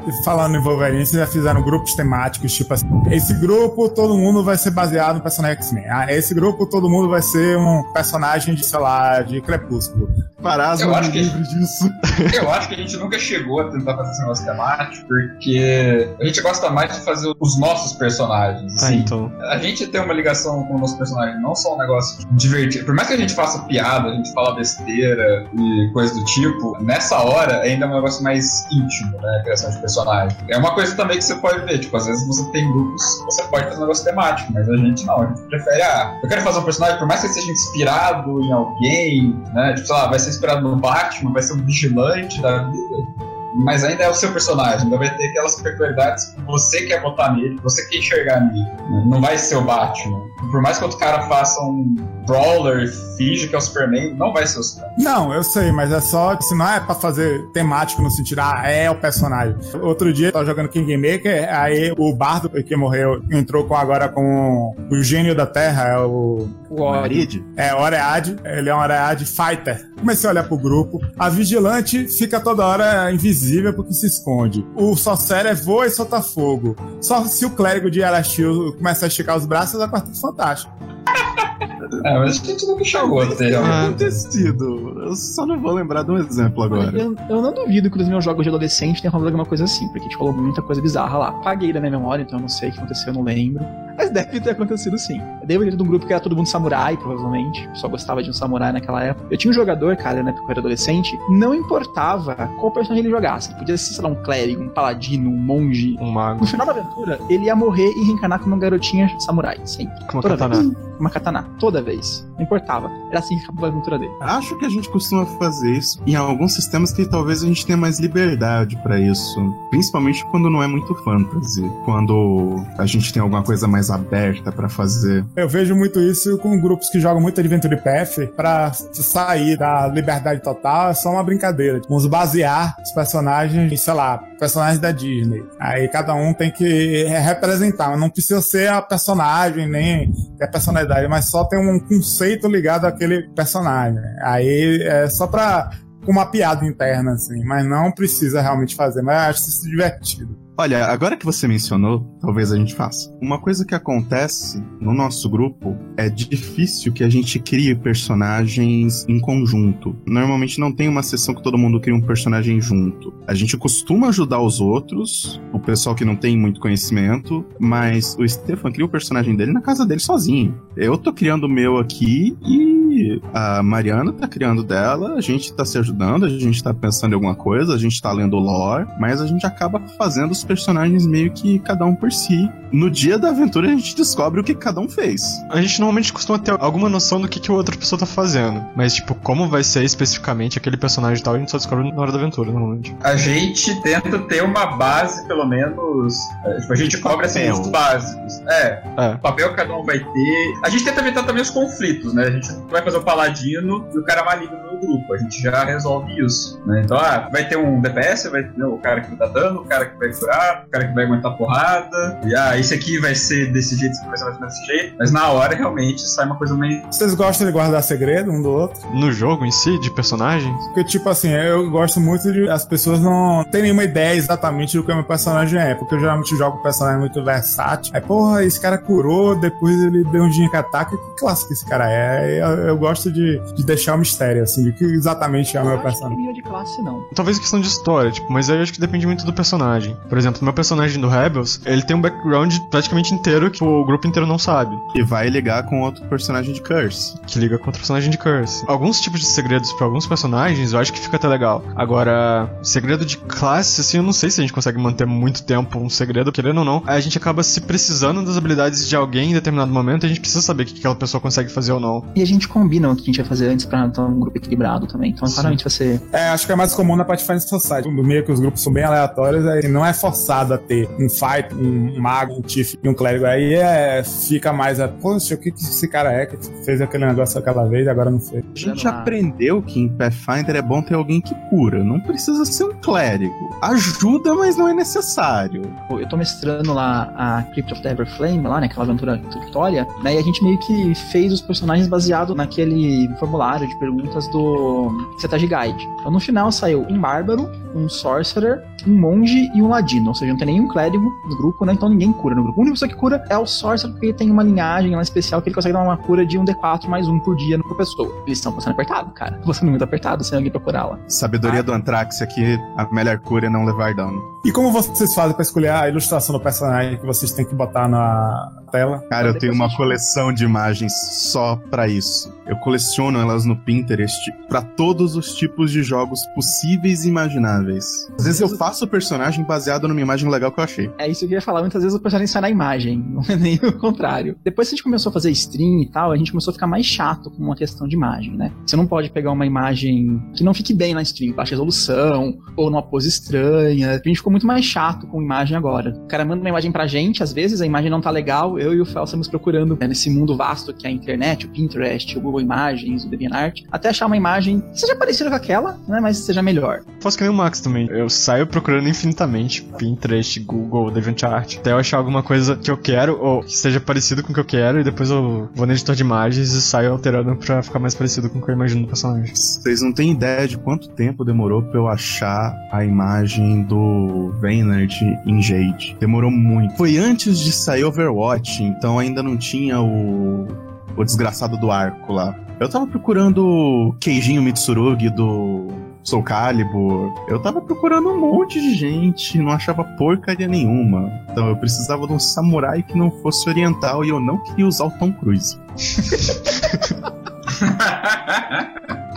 [0.07, 4.43] E falando em Wolverine, vocês já fizeram grupos temáticos, tipo assim, esse grupo todo mundo
[4.43, 5.85] vai ser baseado no personagem X-Men.
[5.91, 10.09] Ah, esse grupo todo mundo vai ser um personagem de, sei lá, de Crepúsculo.
[10.43, 11.91] Parasma Eu acho que- livre disso.
[12.35, 16.25] Eu acho que a gente nunca chegou a tentar fazer esse negócio temático, porque a
[16.25, 18.73] gente gosta mais de fazer os nossos personagens.
[18.83, 18.97] Ah, assim.
[18.97, 19.31] então.
[19.51, 22.87] A gente tem uma ligação com o nosso personagem, não só um negócio divertido.
[22.87, 26.77] Por mais que a gente faça piada, a gente fala besteira e coisa do tipo,
[26.83, 29.43] nessa hora ainda é um negócio mais íntimo, né?
[29.51, 30.37] Criação de personagem.
[30.49, 33.43] É uma coisa também que você pode ver, tipo, às vezes você tem grupos, você
[33.45, 35.23] pode fazer um negócio temático, mas a gente não.
[35.23, 38.53] A gente prefere, ah, eu quero fazer um personagem, por mais que seja inspirado em
[38.53, 39.73] alguém, né?
[39.75, 43.31] Tipo, sei lá, vai ser inspirado no Batman, vai ser um vigilante da vida.
[43.65, 47.33] Mas ainda é o seu personagem, ainda vai ter aquelas peculiaridades que você quer botar
[47.33, 48.61] nele, você quer enxergar nele.
[48.61, 49.05] né?
[49.07, 50.30] Não vai ser o Batman.
[50.51, 51.95] Por mais que outro cara faça um
[52.27, 54.95] brawler e finge que é o Superman, não vai ser o Superman.
[54.99, 56.39] Não, eu sei, mas é só.
[56.41, 59.57] Se não é pra fazer temático no sentido, ah, é o personagem.
[59.83, 64.75] Outro dia eu tava jogando Kingmaker, aí o Bardo que morreu entrou com agora com
[64.91, 66.49] o gênio da Terra, é o.
[66.71, 67.01] O Ori.
[67.01, 67.45] Marid?
[67.57, 69.91] É, Oread, ele é um Oread Fighter.
[69.99, 71.01] Comecei a olhar pro grupo.
[71.19, 74.65] A Vigilante fica toda hora invisível porque se esconde.
[74.75, 76.77] O Sorcerer voa e solta fogo.
[77.01, 80.73] Só se o clérigo de Arashil começar a esticar os braços, é quarteto fantástico.
[82.05, 83.55] É, mas a gente nunca chegou a ter.
[83.57, 83.93] Ah.
[84.11, 85.03] sido.
[85.05, 86.97] Eu só não vou lembrar de um exemplo agora.
[86.97, 89.87] Eu, eu não duvido que nos meus jogos de adolescente tenha rolado alguma coisa assim,
[89.89, 91.33] porque a gente falou muita coisa bizarra lá.
[91.33, 93.65] Paguei da minha memória, então eu não sei o que aconteceu, eu não lembro.
[93.97, 95.21] Mas deve ter acontecido sim.
[95.41, 97.69] Eu devo ter de um grupo que era todo mundo samurai, provavelmente.
[97.75, 99.27] Só gostava de um samurai naquela época.
[99.31, 103.05] Eu tinha um jogador, cara, na época que eu era adolescente, não importava qual personagem
[103.05, 103.55] ele jogasse.
[103.57, 105.97] Podia ser, sei lá, um clérigo, um paladino, um monge.
[106.01, 106.41] Um mago.
[106.41, 109.95] No final da aventura, ele ia morrer e reencarnar como uma garotinha samurai, sempre.
[110.07, 110.63] Com uma Toda katana.
[110.63, 110.90] vez.
[111.01, 111.49] Uma katana.
[111.59, 112.29] Toda vez.
[112.37, 112.91] Não importava.
[113.11, 114.13] Era assim que acabava a aventura dele.
[114.21, 117.77] Acho que a gente costuma fazer isso em alguns sistemas que talvez a gente tenha
[117.77, 119.41] mais liberdade pra isso.
[119.71, 121.63] Principalmente quando não é muito fantasy.
[121.85, 125.25] Quando a gente tem alguma coisa mais aberta pra fazer.
[125.35, 130.43] Eu vejo muito isso com grupos que jogam muito Adventure Path pra sair da liberdade
[130.43, 131.81] total, é só uma brincadeira.
[131.89, 135.43] Vamos basear os personagens, em, sei lá, personagens da Disney.
[135.59, 141.31] Aí cada um tem que representar, não precisa ser a personagem, nem a personalidade, mas
[141.31, 144.03] só tem um conceito ligado àquele personagem.
[144.21, 145.71] Aí é só pra
[146.05, 150.39] com uma piada interna, assim, mas não precisa realmente fazer, mas acho isso divertido.
[150.61, 153.11] Olha, agora que você mencionou, talvez a gente faça.
[153.19, 159.19] Uma coisa que acontece no nosso grupo é difícil que a gente crie personagens em
[159.19, 159.97] conjunto.
[160.07, 163.11] Normalmente não tem uma sessão que todo mundo cria um personagem junto.
[163.27, 168.29] A gente costuma ajudar os outros, o pessoal que não tem muito conhecimento, mas o
[168.29, 170.61] Stefan cria o personagem dele na casa dele sozinho.
[170.77, 175.53] Eu tô criando o meu aqui e que a Mariana tá criando dela, a gente
[175.53, 178.87] tá se ajudando, a gente tá pensando em alguma coisa, a gente tá lendo lore,
[178.99, 182.51] mas a gente acaba fazendo os personagens meio que cada um por si.
[182.73, 185.23] No dia da aventura a gente descobre o que cada um fez.
[185.51, 188.65] A gente normalmente costuma ter alguma noção do que, que a outra pessoa tá fazendo.
[188.77, 192.01] Mas, tipo, como vai ser especificamente aquele personagem e tal, a gente só descobre na
[192.01, 192.95] hora da aventura, normalmente.
[193.03, 196.15] A gente tenta ter uma base, pelo menos.
[196.45, 198.39] é, Tipo, a gente cobra assim, os básicos.
[198.49, 199.15] É, É.
[199.15, 200.53] o papel que cada um vai ter.
[200.65, 202.25] A gente tenta evitar também os conflitos, né?
[202.25, 205.15] A gente não vai fazer o paladino e o cara maligno no grupo.
[205.15, 206.61] A gente já resolve isso.
[206.67, 206.83] Né?
[206.85, 209.87] Então, ah, vai ter um DPS, vai ter o cara que dá dano, o cara
[209.87, 212.21] que vai curar, o cara que vai aguentar porrada.
[212.25, 214.55] E ah, esse aqui vai ser desse jeito, esse aqui vai ser mais ou menos
[214.55, 214.97] desse jeito.
[214.99, 216.83] Mas na hora realmente sai uma coisa meio.
[216.87, 218.81] Vocês gostam de guardar segredo um do outro?
[218.93, 223.01] No jogo em si, de personagem, Porque, tipo assim, eu gosto muito de as pessoas
[223.01, 225.75] não terem nenhuma ideia exatamente do que o meu personagem é.
[225.75, 227.93] Porque eu geralmente jogo um personagem muito versátil.
[227.95, 230.97] Aí, porra, esse cara curou, depois ele deu um dinheiro que ataca.
[230.97, 232.41] Que classe que esse cara é?
[232.41, 235.69] Eu, eu gosto de, de deixar o mistério, assim, de que exatamente é o Eu
[235.71, 236.19] meu personagem.
[236.19, 237.05] nível de classe, não.
[237.15, 239.97] Talvez questão de história, tipo, mas aí eu acho que depende muito do personagem.
[240.09, 244.07] Por exemplo, meu personagem do Rebels, ele tem um background praticamente inteiro que o grupo
[244.09, 247.15] inteiro não sabe, E vai ligar com outro personagem de Curse.
[247.27, 248.65] que liga com o personagem de Curse.
[248.67, 251.63] Alguns tipos de segredos pra alguns personagens eu acho que fica até legal.
[251.77, 255.79] Agora, segredo de classe, assim, eu não sei se a gente consegue manter muito tempo
[255.79, 256.83] um segredo, querendo ou não.
[256.87, 260.21] A gente acaba se precisando das habilidades de alguém em determinado momento e a gente
[260.21, 262.05] precisa saber o que aquela pessoa consegue fazer ou não.
[262.15, 264.37] E a gente combina o que a gente vai fazer antes pra ter um grupo
[264.37, 265.13] equilibrado também.
[265.13, 266.01] Então, claramente vai ser.
[266.13, 267.91] É, acho que é mais comum na Pathfinder Society.
[267.95, 271.09] Do meio que os grupos são bem aleatórios, aí não é forçado a ter um
[271.09, 273.25] fight, um mago, um tiff e um clérigo.
[273.25, 277.07] Aí é, fica mais a, poxa, o que, que esse cara é que fez aquele
[277.07, 278.45] negócio aquela vez e agora não fez?
[278.55, 281.83] A gente aprendeu que em Pathfinder é bom ter alguém que cura.
[281.83, 283.35] Não precisa ser um clérigo.
[283.63, 285.63] Ajuda, mas não é necessário.
[285.89, 288.67] Pô, Eu tô mestrando lá a Crypt of the Everflame, lá, né?
[288.67, 290.15] Aquela aventura introdutória, né?
[290.15, 295.49] E a gente meio que fez os personagens baseado naquele formulário de perguntas do Setagem
[295.49, 295.89] Guide.
[296.01, 300.09] Então no final saiu um bárbaro, um sorcerer, um monge e um ladino.
[300.09, 301.75] Ou seja, não tem nenhum clérigo no grupo, né?
[301.75, 302.61] Então ninguém cura no grupo.
[302.61, 305.41] A única pessoa que cura é o sorcerer, porque ele tem uma linhagem lá especial
[305.43, 308.11] que ele consegue dar uma cura de um D4 mais um por dia por pessoa.
[308.27, 309.41] Eles estão passando apertado, cara.
[309.45, 310.99] Passando muito apertado sem alguém pra curar lá.
[311.07, 314.21] Sabedoria do Antrax aqui, a melhor cura é não levar dano.
[314.45, 317.87] E como vocês fazem pra escolher a ilustração do personagem que vocês têm que botar
[317.87, 319.05] na tela?
[319.11, 320.93] Cara, eu tenho uma coleção de imagens
[321.31, 322.33] só pra isso.
[322.47, 328.09] Eu coleciono elas no Pinterest pra todos os tipos de jogos possíveis e imagináveis.
[328.17, 330.91] Às vezes eu faço o personagem baseado numa imagem legal que eu achei.
[330.99, 331.61] É isso que eu ia falar.
[331.61, 334.37] Muitas vezes o personagem sai na imagem, não é nem o contrário.
[334.45, 336.69] Depois que a gente começou a fazer stream e tal, a gente começou a ficar
[336.69, 338.53] mais chato com uma questão de imagem, né?
[338.65, 342.71] Você não pode pegar uma imagem que não fique bem na stream, baixa resolução, ou
[342.71, 343.91] numa pose estranha.
[343.91, 345.91] A gente ficou muito mais chato com imagem agora.
[346.05, 348.73] O cara manda uma imagem pra gente, às vezes a imagem não tá legal, eu
[348.73, 352.17] e o Fel estamos procurando né, nesse mundo vasto que é a internet, o Pinterest,
[352.17, 356.01] o Google Imagens, o DeviantArt, até achar uma imagem que seja parecida com aquela, né?
[356.01, 356.83] Mas seja melhor.
[357.01, 357.89] Faço que nem o Max também.
[357.91, 363.19] Eu saio procurando infinitamente Pinterest, Google, DeviantArt, até eu achar alguma coisa que eu quero
[363.21, 365.95] ou que seja parecido com o que eu quero e depois eu vou no editor
[365.95, 368.89] de imagens e saio alterando pra ficar mais parecido com o que eu imagino do
[368.89, 369.35] personagem.
[369.35, 374.95] Vocês não têm ideia de quanto tempo demorou pra eu achar a imagem do Vaynard
[375.27, 375.97] em Jade.
[375.99, 376.77] Demorou muito.
[376.77, 380.70] Foi antes de sair Overwatch, então ainda não tinha o.
[380.97, 382.35] o desgraçado do arco lá.
[382.59, 385.69] Eu tava procurando o Keijinho Mitsurugi do
[386.03, 387.13] Soul Calibur.
[387.29, 391.11] Eu tava procurando um monte de gente, não achava porcaria nenhuma.
[391.31, 394.85] Então eu precisava de um samurai que não fosse oriental e eu não queria usar
[394.85, 395.59] o Tom Cruise.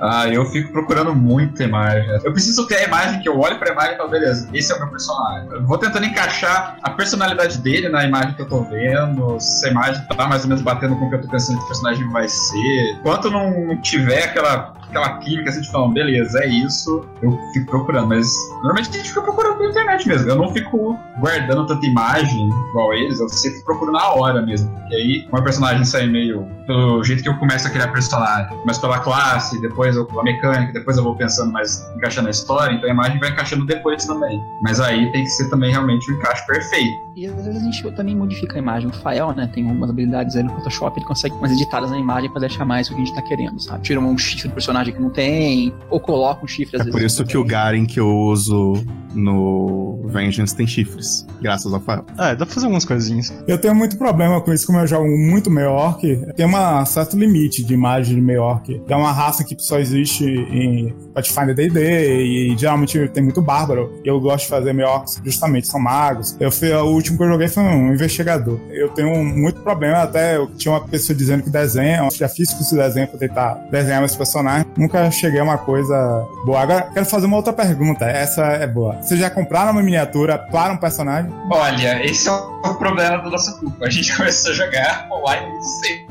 [0.00, 2.08] Ah, eu fico procurando muita imagem.
[2.24, 4.76] Eu preciso ter a imagem que eu olho pra imagem e falo, beleza, esse é
[4.76, 5.48] o meu personagem.
[5.50, 9.70] Eu vou tentando encaixar a personalidade dele na imagem que eu tô vendo, se a
[9.70, 12.10] imagem tá mais ou menos batendo com o que eu tô pensando que o personagem
[12.10, 12.96] vai ser.
[12.98, 18.08] Enquanto não tiver aquela, aquela química assim falar, beleza, é isso, eu fico procurando.
[18.08, 18.26] Mas
[18.56, 20.28] normalmente a gente fica procurando na internet mesmo.
[20.28, 24.70] Eu não fico guardando tanta imagem igual eles, eu sempre procuro na hora mesmo.
[24.70, 28.78] Porque aí, o personagem sai meio pelo jeito que eu começo a criar personagem, mas
[28.78, 32.88] pela classe, depois eu, a mecânica, depois eu vou pensando mais encaixando a história, então
[32.88, 34.40] a imagem vai encaixando depois também.
[34.62, 37.10] Mas aí tem que ser também realmente o encaixe perfeito.
[37.16, 38.88] E às vezes a gente também modifica a imagem.
[38.88, 42.30] O Fael, né, tem algumas habilidades aí no Photoshop, ele consegue umas editadas na imagem
[42.30, 43.82] pra deixar mais o que a gente tá querendo, sabe?
[43.82, 46.84] Tira um chifre do personagem personagem que não tem, ou coloca um chifre às É
[46.84, 46.92] vezes.
[46.92, 48.74] por isso que o Garen que eu uso
[49.14, 52.04] no Vengeance tem chifres, graças ao Fael.
[52.18, 53.32] É, dá pra fazer algumas coisinhas.
[53.46, 56.00] Eu tenho muito problema com isso, como eu jogo muito meio orc,
[56.36, 58.80] tem um certo limite de imagem de meio orc.
[58.88, 62.22] É uma raça que só existe em Pathfinder D&D
[62.52, 63.92] e geralmente tem muito bárbaro.
[64.04, 66.36] E eu gosto de fazer meio orcs justamente, são magos.
[66.38, 68.58] Eu fui, o último que eu joguei foi um investigador.
[68.70, 72.52] Eu tenho muito problema, até eu tinha uma pessoa dizendo que desenha, eu já fiz
[72.52, 74.66] curso de desenho pra tentar desenhar meus personagens.
[74.76, 76.60] Nunca cheguei a uma coisa boa.
[76.60, 78.96] Agora, quero fazer uma outra pergunta, essa é boa.
[79.02, 81.32] Vocês já compraram uma miniatura para um personagem?
[81.50, 83.84] Olha, esse é o problema do nosso grupo.
[83.84, 86.04] A gente começou a jogar online muito cedo.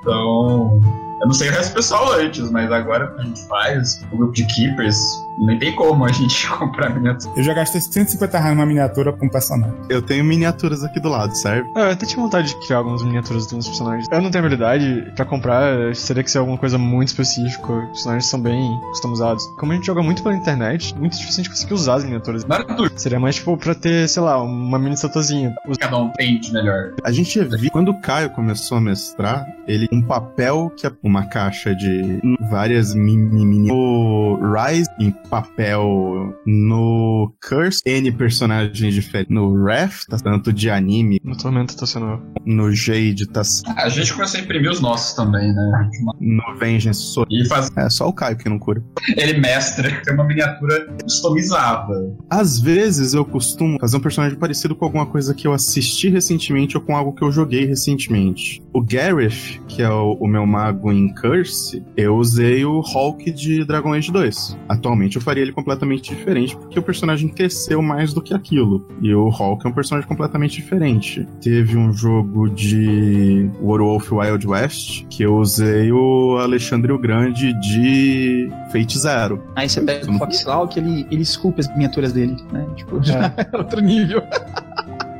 [0.00, 0.80] Então.
[1.20, 4.34] Eu não sei o resto do pessoal antes, mas agora a gente faz o grupo
[4.34, 5.23] de Keepers.
[5.38, 7.32] Nem tem como a gente comprar miniatura.
[7.36, 9.74] Eu já gastei 150 reais numa miniatura pra um personagem.
[9.88, 11.68] Eu tenho miniaturas aqui do lado, serve?
[11.76, 14.06] É, eu até tinha vontade de criar algumas miniaturas dos meus personagens.
[14.10, 17.72] Eu não tenho habilidade pra comprar, teria que ser alguma coisa muito específica.
[17.72, 19.44] Os personagens são bem customizados.
[19.58, 22.44] Como a gente joga muito pela internet, muito difícil a gente conseguir usar as miniaturas.
[22.44, 25.54] Naruto, Seria mais tipo pra ter, sei lá, uma mini estatuazinha.
[25.68, 26.92] Os- cada um tem de melhor.
[27.04, 31.24] A gente viu, quando o Caio começou a mestrar, ele um papel que é uma
[31.26, 32.20] caixa de
[32.50, 40.16] várias mini mini no Rise em papel no Curse N personagens diferentes no Wrath, tá
[40.18, 42.20] tanto de anime, No Tormenta tá sendo.
[42.44, 43.42] no Jade tá
[43.76, 45.90] A gente começou a imprimir os nossos também, né?
[46.20, 47.70] No Vengeance só E faz...
[47.76, 48.82] é só o Caio que não cura.
[49.16, 51.94] ele mestre, tem uma miniatura customizada.
[52.30, 56.76] Às vezes eu costumo fazer um personagem parecido com alguma coisa que eu assisti recentemente
[56.76, 58.62] ou com algo que eu joguei recentemente.
[58.72, 63.64] O Gareth, que é o, o meu mago em Curse, eu usei o Hulk de
[63.64, 64.58] Dragon Age 2.
[64.68, 68.86] Atualmente eu faria ele completamente diferente porque o personagem cresceu mais do que aquilo.
[69.00, 71.26] E o Hulk é um personagem completamente diferente.
[71.40, 78.48] Teve um jogo de Werewolf Wild West que eu usei o Alexandre o Grande de
[78.72, 79.42] Fate Zero.
[79.56, 82.66] Aí você pega o Fox Law que ele, ele esculpe as miniaturas dele, né?
[82.76, 84.22] Tipo, já é outro nível.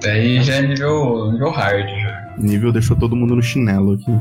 [0.02, 1.86] Daí já é nível, nível hard.
[2.38, 4.12] Nível deixou todo mundo no chinelo aqui.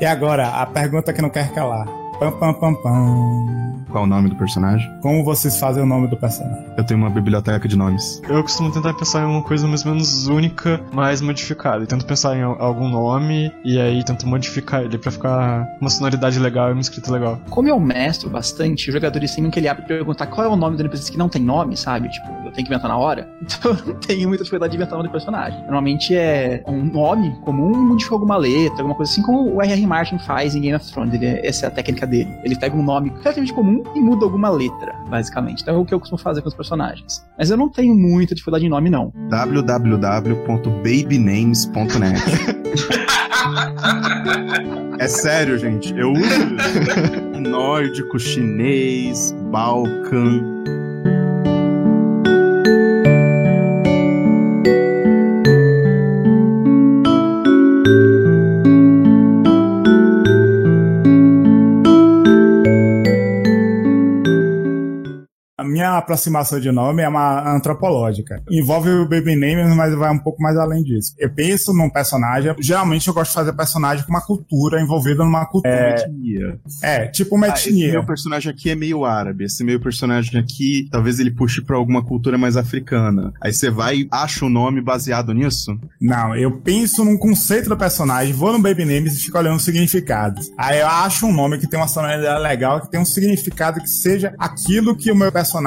[0.00, 2.01] E agora, a pergunta que não quer calar.
[2.22, 3.72] Pam, pam, pam, pam.
[3.90, 4.88] Qual o nome do personagem?
[5.02, 6.64] Como vocês fazem o nome do personagem?
[6.78, 8.22] Eu tenho uma biblioteca de nomes.
[8.26, 11.84] Eu costumo tentar pensar em uma coisa mais ou menos única, mais modificada.
[11.84, 15.90] E tento pensar em al- algum nome e aí tento modificar ele pra ficar uma
[15.90, 17.38] sonoridade legal e uma escrita legal.
[17.50, 20.56] Como eu mestro bastante, os jogadores têm que ele abre pra perguntar qual é o
[20.56, 22.08] nome do NPC que não tem nome, sabe?
[22.08, 23.28] Tipo, eu tenho que inventar na hora.
[23.62, 25.60] Então eu não tenho muita dificuldade de inventar o nome do personagem.
[25.64, 29.86] Normalmente é um nome comum modifica alguma letra, alguma coisa assim, como o R.R.
[29.86, 31.12] Martin faz em Game of Thrones.
[31.14, 32.30] Ele, essa é a técnica dele.
[32.44, 35.62] Ele pega um nome relativamente comum e muda alguma letra, basicamente.
[35.62, 37.24] Então é o que eu costumo fazer com os personagens.
[37.38, 39.10] Mas eu não tenho muita dificuldade em nome, não.
[39.30, 42.22] www.babynames.net
[44.98, 45.94] É sério, gente.
[45.96, 46.22] Eu uso
[47.40, 50.42] nórdico, chinês, balcan.
[65.72, 68.42] Minha aproximação de nome é uma antropológica.
[68.50, 71.14] Envolve o baby name, mas vai um pouco mais além disso.
[71.18, 75.46] Eu penso num personagem, geralmente eu gosto de fazer personagem com uma cultura envolvida numa
[75.46, 75.72] cultura.
[75.74, 76.60] É, etnia.
[76.82, 77.92] é tipo uma Ah, esse etnia.
[77.92, 79.44] meu personagem aqui é meio árabe.
[79.44, 83.32] Esse meu personagem aqui, talvez ele puxe pra alguma cultura mais africana.
[83.40, 85.78] Aí você vai e acha o nome baseado nisso?
[86.00, 89.64] Não, eu penso num conceito do personagem, vou no Baby Names e fico olhando os
[89.64, 90.50] significados.
[90.58, 93.88] Aí eu acho um nome que tem uma sonoridade legal, que tem um significado que
[93.88, 95.61] seja aquilo que o meu personagem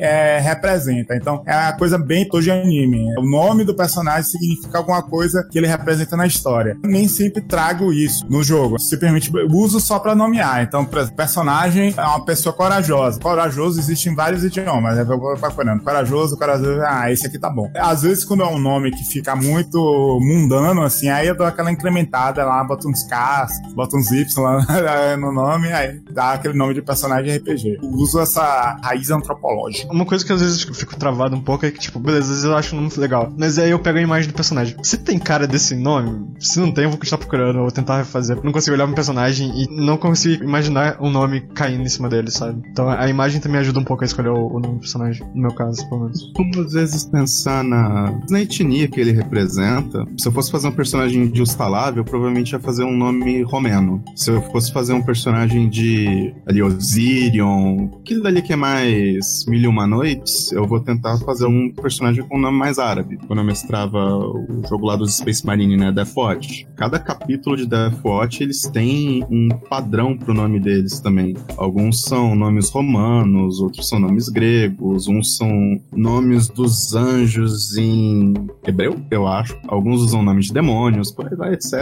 [0.00, 1.16] é, representa.
[1.16, 3.14] Então é uma coisa bem todo anime.
[3.18, 6.76] O nome do personagem significa alguma coisa que ele representa na história.
[6.82, 8.78] Eu nem sempre trago isso no jogo.
[8.78, 10.62] Simplesmente uso só pra nomear.
[10.62, 13.20] Então, personagem é uma pessoa corajosa.
[13.20, 14.98] Corajoso existe em vários idiomas.
[14.98, 15.82] Eu vou procurando.
[15.82, 16.80] Corajoso, corajoso.
[16.82, 17.70] Ah, esse aqui tá bom.
[17.76, 19.78] Às vezes, quando é um nome que fica muito
[20.20, 24.24] mundano, assim, aí eu dou aquela incrementada lá, boto uns Ks, boto uns Y
[25.18, 27.78] no nome, aí dá aquele nome de personagem RPG.
[27.82, 29.92] Eu uso essa raiz antropológica.
[29.92, 32.28] Uma coisa que às vezes eu fico travado um pouco é que, tipo, beleza, às
[32.28, 33.32] vezes eu acho o nome legal.
[33.36, 34.76] Mas aí eu pego a imagem do personagem.
[34.82, 38.38] Se tem cara desse nome, se não tem, eu vou continuar procurando ou tentar refazer.
[38.42, 42.30] Não consigo olhar pro personagem e não consigo imaginar um nome caindo em cima dele,
[42.30, 42.62] sabe?
[42.70, 45.42] Então a imagem também ajuda um pouco a escolher o, o nome do personagem, no
[45.42, 46.32] meu caso, pelo menos.
[46.34, 50.04] Como às vezes pensar na, na etnia que ele representa.
[50.18, 54.02] Se eu fosse fazer um personagem de Ustalav, eu provavelmente ia fazer um nome romeno.
[54.14, 59.44] Se eu fosse fazer um personagem de ali, Osirion, aquele dali que é mais mais
[59.46, 63.18] Mil e Uma Noites, eu vou tentar fazer um personagem com um nome mais árabe.
[63.26, 66.66] Quando eu mestrava o jogo lá dos Space Marine, né, Death Watch.
[66.76, 71.36] Cada capítulo de Death Watch, eles têm um padrão pro nome deles também.
[71.56, 75.50] Alguns são nomes romanos, outros são nomes gregos, uns são
[75.92, 78.34] nomes dos anjos em
[78.66, 79.56] hebreu, eu acho.
[79.68, 81.72] Alguns usam nomes de demônios, por aí vai, etc.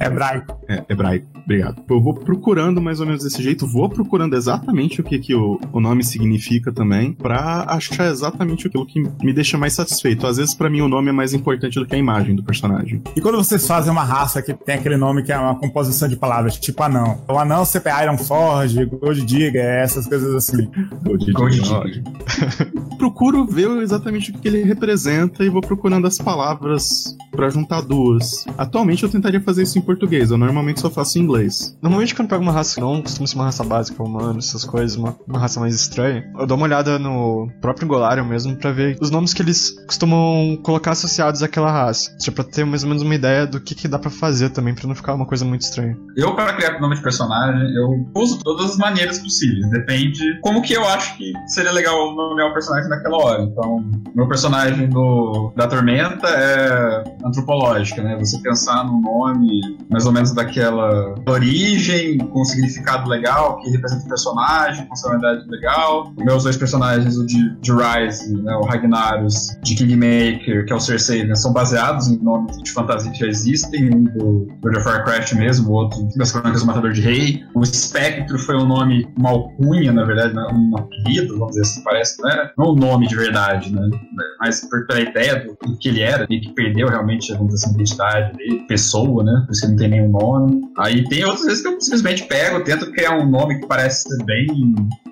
[0.00, 0.58] Hebraico.
[0.68, 1.82] É, hebraico, obrigado.
[1.88, 5.58] Eu vou procurando mais ou menos desse jeito, vou procurando exatamente o que, que o,
[5.72, 10.26] o nome significa também, pra achar exatamente aquilo que me deixa mais satisfeito.
[10.26, 13.02] Às vezes, para mim, o nome é mais importante do que a imagem do personagem.
[13.16, 16.16] E quando vocês fazem uma raça que tem aquele nome que é uma composição de
[16.16, 17.22] palavras, tipo anão.
[17.28, 20.68] O anão sempre é Iron Forge, Gold Digger, essas coisas assim.
[21.04, 22.02] Gold Digger.
[22.98, 28.44] Procuro ver exatamente o que ele representa e vou procurando as palavras pra juntar duas.
[28.56, 31.76] Atualmente eu tentaria fazer isso em português, eu normalmente só faço em inglês.
[31.80, 34.96] Normalmente quando pego uma raça que não costuma ser uma raça básica, humano, essas coisas,
[34.96, 38.96] uma, uma raça mais estranha, eu dou uma olhada no próprio Golarion mesmo pra ver
[39.00, 42.16] os nomes que eles costumam colocar associados àquela raça.
[42.18, 44.74] Tipo, pra ter mais ou menos uma ideia do que, que dá pra fazer também,
[44.74, 45.96] pra não ficar uma coisa muito estranha.
[46.16, 49.68] Eu, para criar nome de personagem, eu uso todas as maneiras possíveis.
[49.70, 53.42] Depende como que eu acho que seria legal nomear o personagem naquela hora.
[53.42, 53.84] Então,
[54.14, 58.16] meu personagem do, da Tormenta é antropológica, né?
[58.18, 64.04] Você pensar num nome mais ou menos daquela origem, com um significado legal, que representa
[64.04, 66.12] o personagem, com personalidade legal.
[66.38, 70.78] Meus dois personagens, o de, de Rise, né, o Ragnarus, de Kingmaker, que é o
[70.78, 74.88] Cersei, né, são baseados em nomes de fantasia que já existem, um do World of
[74.88, 77.42] Warcraft mesmo, o outro das Crônicas do Matador de Rei.
[77.56, 81.82] O Spectro foi um nome, uma alcunha, na verdade, né, um apelido, vamos dizer assim,
[81.82, 83.90] parece, não é não o nome de verdade, né?
[84.38, 87.74] Mas pela ideia do, do que ele era, e que perdeu realmente, vamos dizer assim,
[87.74, 89.42] a identidade dele, pessoa, né?
[89.44, 90.60] Por isso que não tem nenhum nome.
[90.78, 94.46] Aí tem outras vezes que eu simplesmente pego, tento criar um nome que parece bem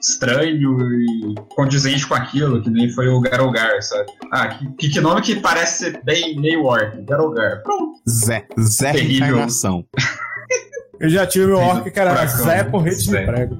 [0.00, 4.06] estranho e condizente com aquilo, que nem foi o Garogar, sabe?
[4.32, 7.00] Ah, que, que nome que parece ser bem meio orc?
[7.02, 7.62] Garogar.
[7.62, 8.00] Pronto.
[8.08, 8.46] Zé.
[8.60, 9.46] Zé Terrível.
[10.98, 13.24] Eu já tive meu orc que era Zé Porrete de.
[13.24, 13.56] Prego.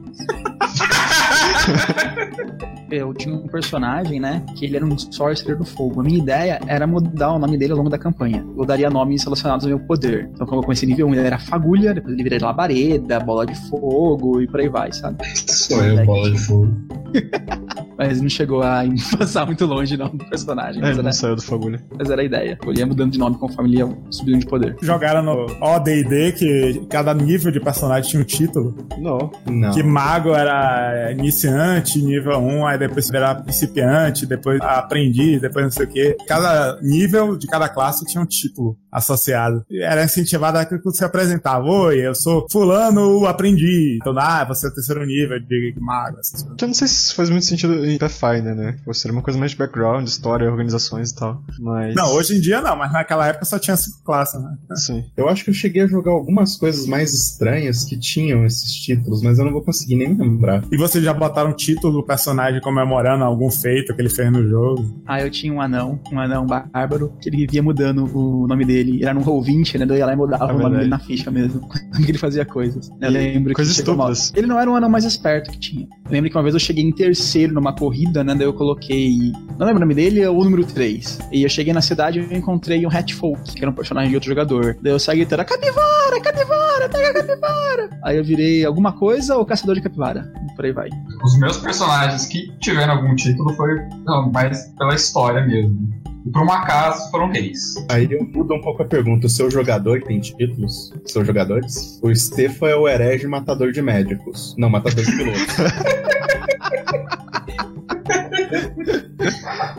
[2.91, 4.45] Eu tinha um personagem, né?
[4.55, 6.01] Que ele era um sorcerer do fogo.
[6.01, 8.47] A minha ideia era mudar o nome dele ao longo da campanha.
[8.57, 10.31] Eu daria nomes relacionados ao meu poder.
[10.33, 13.55] Então, como eu comecei nível 1, ele era Fagulha, depois ele virei Labareda, Bola de
[13.69, 15.19] Fogo e por aí vai, sabe?
[15.35, 16.73] Sou eu, bola de fogo.
[17.99, 18.82] Mas não chegou a
[19.18, 20.78] passar muito longe, não, do personagem.
[20.78, 21.82] É, Mas ele era, não saiu do fagulha.
[21.99, 22.59] mas era a ideia.
[22.64, 24.76] Eu ia mudando de nome conforme ele ia subindo de poder.
[24.82, 28.76] Jogaram no ODD que cada nível de personagem tinha um título.
[28.99, 29.30] Não.
[29.47, 29.70] Não.
[29.72, 35.86] Que mago era iniciante, nível 1, aí depois era principiante, depois aprendiz, depois não sei
[35.86, 36.16] o quê.
[36.26, 39.64] Cada nível de cada classe tinha um título associado.
[39.70, 41.64] E Era incentivado aquilo que você apresentava.
[41.64, 43.97] Oi, eu sou fulano o aprendiz.
[43.97, 46.59] Então, ah, você é o terceiro nível de mago, essas coisas.
[46.61, 48.76] Eu não sei se isso faz muito sentido em Pathfinder, né?
[48.87, 51.43] Ou seria uma coisa mais de background, história, organizações e tal.
[51.59, 51.95] Mas.
[51.95, 54.57] Não, hoje em dia não, mas naquela época só tinha cinco classes, né?
[54.74, 55.05] Sim.
[55.16, 59.22] Eu acho que eu cheguei a jogar algumas coisas mais estranhas que tinham esses títulos,
[59.22, 60.62] mas eu não vou conseguir nem lembrar.
[60.70, 64.47] E vocês já botaram o título do personagem comemorando algum feito que ele fez no
[64.47, 65.01] jogo?
[65.07, 68.97] Ah, eu tinha um anão, um anão bárbaro, que ele vivia mudando o nome dele.
[68.97, 69.87] Ele era um roll20, né?
[69.87, 71.61] daí Eu ia lá e mudava É o nome dele na ficha mesmo.
[71.68, 72.91] Quando que ele fazia coisas.
[73.01, 74.32] Eu lembro Coisas que uma- estúpidas.
[74.37, 75.87] Ele não era um anão mais esperto que tinha.
[76.05, 78.35] Eu lembro que uma vez eu cheguei em terceiro numa corrida, né?
[78.35, 79.33] Daí eu coloquei.
[79.59, 81.18] Não lembro o nome dele, é o número 3.
[81.33, 84.16] E eu cheguei na cidade e eu encontrei um Hatfolk, que era um personagem de
[84.16, 84.77] outro jogador.
[84.81, 87.91] Daí eu saí gritando: capivara, capivara, pega a capivara.
[88.03, 90.33] Aí eu virei alguma coisa ou caçador de capivara.
[90.51, 90.89] E por aí vai.
[91.24, 96.07] Os meus personagens que tiveram algum título foi não, mais pela história mesmo.
[96.27, 97.74] E por um acaso foram reis.
[97.89, 99.29] Aí eu mudo um pouco a pergunta.
[99.29, 100.93] O seu jogador tem títulos?
[101.05, 102.01] Seus jogadores?
[102.03, 104.55] O Stefan é o herege matador de médicos.
[104.59, 105.47] Não, matador de pilotos.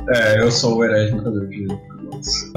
[0.10, 1.68] É, eu sou o herege matador de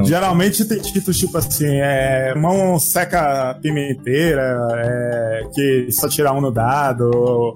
[0.05, 6.51] Geralmente tem títulos tipo assim, é, mão seca pimenteira, é, que só tira um no
[6.51, 7.11] dado,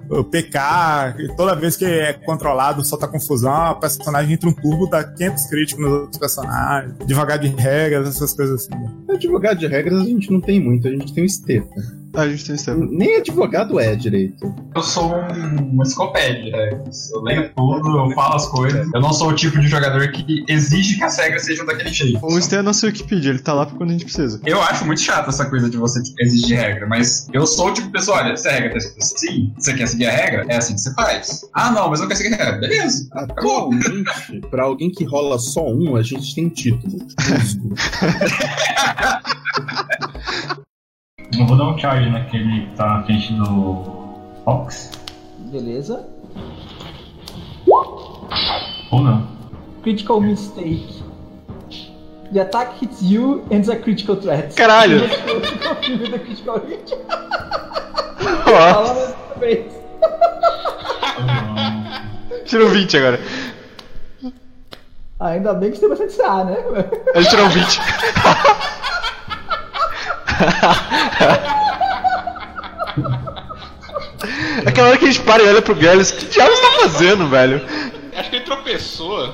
[0.09, 4.87] o PK, que toda vez que é controlado solta confusão, o personagem entra um turbo,
[4.87, 8.75] dá 500 críticos nos outros personagens, devagar de regras, essas coisas assim.
[9.09, 12.04] advogado de regras a gente não tem muito, a gente tem o Stefan.
[12.15, 12.87] Ah, a gente tem Stefan.
[12.91, 14.53] Nem advogado é direito.
[14.75, 16.83] Eu sou um- uma enciclopédia, né?
[17.13, 18.87] Eu leio tudo, eu falo as coisas.
[18.93, 22.19] Eu não sou o tipo de jogador que exige que as regras sejam daquele jeito.
[22.25, 24.39] O Stefan é nosso Wikipedia, ele tá lá pra quando a gente precisa.
[24.45, 27.73] Eu acho muito chato essa coisa de você tipo, exigir regra, mas eu sou o
[27.73, 30.45] tipo de pessoa, olha, se a regra tá escrita assim, você quer seguir a regra,
[30.47, 31.41] é assim que você faz.
[31.53, 32.59] Ah, não, mas eu não quero seguir a regra.
[32.59, 33.07] Beleza.
[33.13, 37.05] Atualmente, pra alguém que rola só um, a gente tem título.
[41.37, 43.83] Eu vou dar um charge naquele que tá na frente do
[44.45, 44.91] Fox.
[45.51, 46.07] Beleza.
[48.91, 49.27] Ou não.
[49.83, 51.03] Critical mistake.
[52.31, 54.55] The attack hits you and is a critical threat.
[54.55, 55.01] Caralho!
[55.09, 56.95] The critical hit.
[59.39, 59.65] Vez.
[62.45, 63.19] tirou 20 agora.
[65.19, 66.57] Ainda bem que você tem bastante CA, né?
[67.13, 67.79] Ele tirou 20.
[74.65, 77.61] Aquela hora que a gente para e olha pro Gallus, que diabos tá fazendo, velho?
[78.15, 79.33] Acho que ele tropeçou.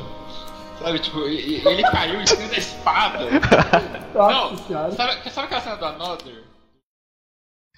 [0.81, 3.25] Sabe, tipo, ele caiu em cima da espada.
[4.15, 6.50] Não, sabe, sabe aquela cena do Another?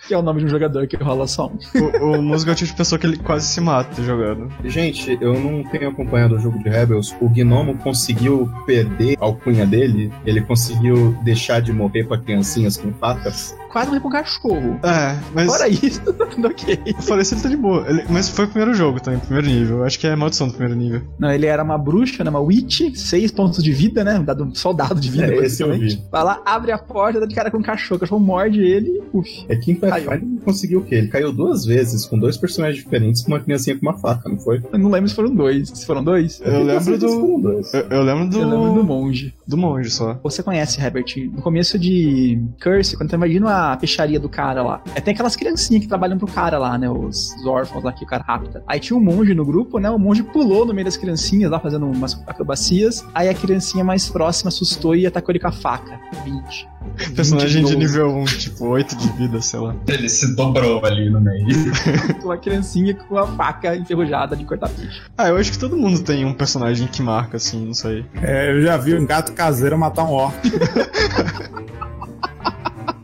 [0.07, 1.57] Que é o nome de um jogador que rola som.
[2.01, 4.51] O, o músico é o tipo de pessoa que ele quase se mata jogando.
[4.65, 7.15] Gente, eu não tenho acompanhado o jogo de Rebels.
[7.21, 10.11] O Gnomo conseguiu perder a alcunha dele.
[10.25, 13.55] Ele conseguiu deixar de morrer pra criancinhas com facas.
[13.73, 14.79] Quase morri pra um cachorro.
[14.83, 15.47] É, mas.
[15.47, 15.99] Fora isso,
[16.45, 16.79] ok.
[16.85, 17.83] Eu falei se ele tá de boa.
[17.89, 19.83] Ele- mas foi o primeiro jogo também, primeiro nível.
[19.83, 21.01] Acho que é maldição do primeiro nível.
[21.17, 22.29] Não, ele era uma bruxa, né?
[22.29, 24.19] Uma witch, seis pontos de vida, né?
[24.23, 25.99] Dado um soldado de vida, É, esse eu vi.
[26.11, 27.97] Vai lá, abre a porta, dá de cara com um cachorro.
[27.97, 29.27] O cachorro morde ele, uf.
[29.49, 29.75] É que em.
[29.75, 30.95] Pathfinder conseguiu o quê?
[30.95, 34.37] Ele caiu duas vezes com dois personagens diferentes com uma criancinha com uma faca, não
[34.37, 34.61] foi?
[34.71, 35.69] Eu não lembro se foram dois.
[35.69, 37.41] Se foram dois, Eu lembro do.
[37.41, 37.73] Dois.
[37.73, 38.37] Eu, eu lembro do.
[38.39, 39.33] eu lembro do monge.
[39.47, 40.19] do monge só.
[40.23, 44.81] Você conhece, Herbert, no começo de Curse, quando você imagina a peixaria do cara lá.
[44.95, 46.89] É, tem aquelas criancinhas que trabalham pro cara lá, né?
[46.89, 48.63] Os, os órfãos lá que o cara rapta.
[48.67, 49.89] Aí tinha um monge no grupo, né?
[49.89, 53.05] O monge pulou no meio das criancinhas lá, fazendo umas acrobacias.
[53.13, 55.99] Aí a criancinha mais próxima assustou e atacou ele com a faca.
[56.23, 56.73] 20.
[57.15, 57.77] Personagem de 12.
[57.77, 59.75] nível 1, tipo 8 de vida, sei lá.
[59.87, 61.47] Ele se dobrou ali no meio.
[62.23, 65.01] Uma criancinha com a faca enferrujada de cortar peixe.
[65.17, 68.05] Ah, eu acho que todo mundo tem um personagem que marca, assim, não sei.
[68.21, 70.35] É, eu já vi um gato caseiro matar um orc.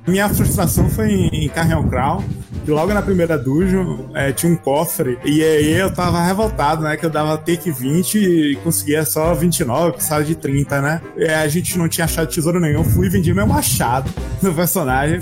[0.09, 2.23] Minha frustração foi em em Carrion Crown,
[2.65, 6.97] que logo na primeira dungeon é, tinha um cofre, e aí eu tava revoltado, né?
[6.97, 11.01] Que eu dava take 20 e conseguia só 29, precisava de 30, né?
[11.15, 14.09] E a gente não tinha achado tesouro nenhum, fui e vendi meu machado
[14.41, 15.19] no personagem.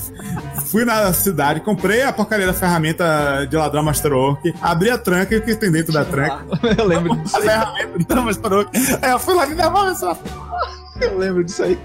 [0.66, 5.34] Fui na cidade, comprei a porcaria da ferramenta de ladrão Master Orc, abri a tranca
[5.34, 6.46] e o que tem dentro da tranca.
[6.78, 8.70] Eu lembro disso A ferramenta do Master Orc.
[9.02, 10.18] Aí eu fui lá e me devolve essa
[11.02, 11.78] Eu lembro disso aí.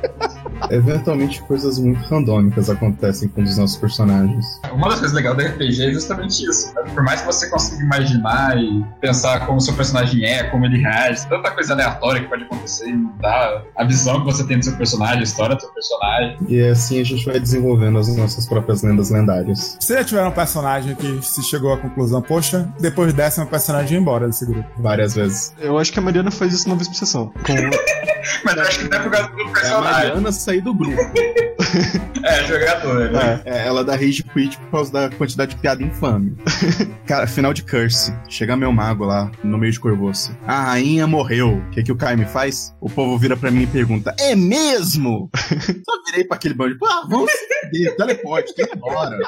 [0.70, 4.60] Eventualmente coisas muito randômicas acontecem com um dos nossos personagens.
[4.72, 6.72] Uma das coisas legais do RPG é justamente isso.
[6.74, 6.82] né?
[6.94, 10.78] Por mais que você consiga imaginar e pensar como o seu personagem é, como ele
[10.78, 14.64] reage, tanta coisa aleatória que pode acontecer e mudar a visão que você tem do
[14.64, 16.38] seu personagem, a história do seu personagem.
[16.48, 19.76] E assim a gente vai desenvolvendo as nossas próprias lendas lendárias.
[19.80, 23.94] Vocês já tiveram um personagem que se chegou à conclusão, poxa, depois dessa meu personagem
[23.94, 24.68] ia embora desse grupo.
[24.78, 25.54] Várias vezes.
[25.58, 27.32] Eu acho que a Mariana faz isso uma vez por sessão.
[27.44, 27.52] Com...
[28.44, 29.82] Mas eu acho que não é por causa do É a personagem.
[30.08, 30.96] Mariana sair do grupo.
[32.24, 33.10] É, jogador.
[33.10, 33.40] né?
[33.44, 36.36] É, ela dá rage quit por causa da quantidade de piada infame.
[37.06, 38.14] Cara, final de Curse.
[38.28, 40.36] Chega meu mago lá, no meio de Corvoça.
[40.46, 41.56] A rainha morreu.
[41.56, 42.74] O que, que o Caio me faz?
[42.80, 45.30] O povo vira pra mim e pergunta: É mesmo?
[45.34, 46.76] Só virei pra aquele bando.
[46.84, 49.18] Ah, vamos se teleporte, tem que ir embora.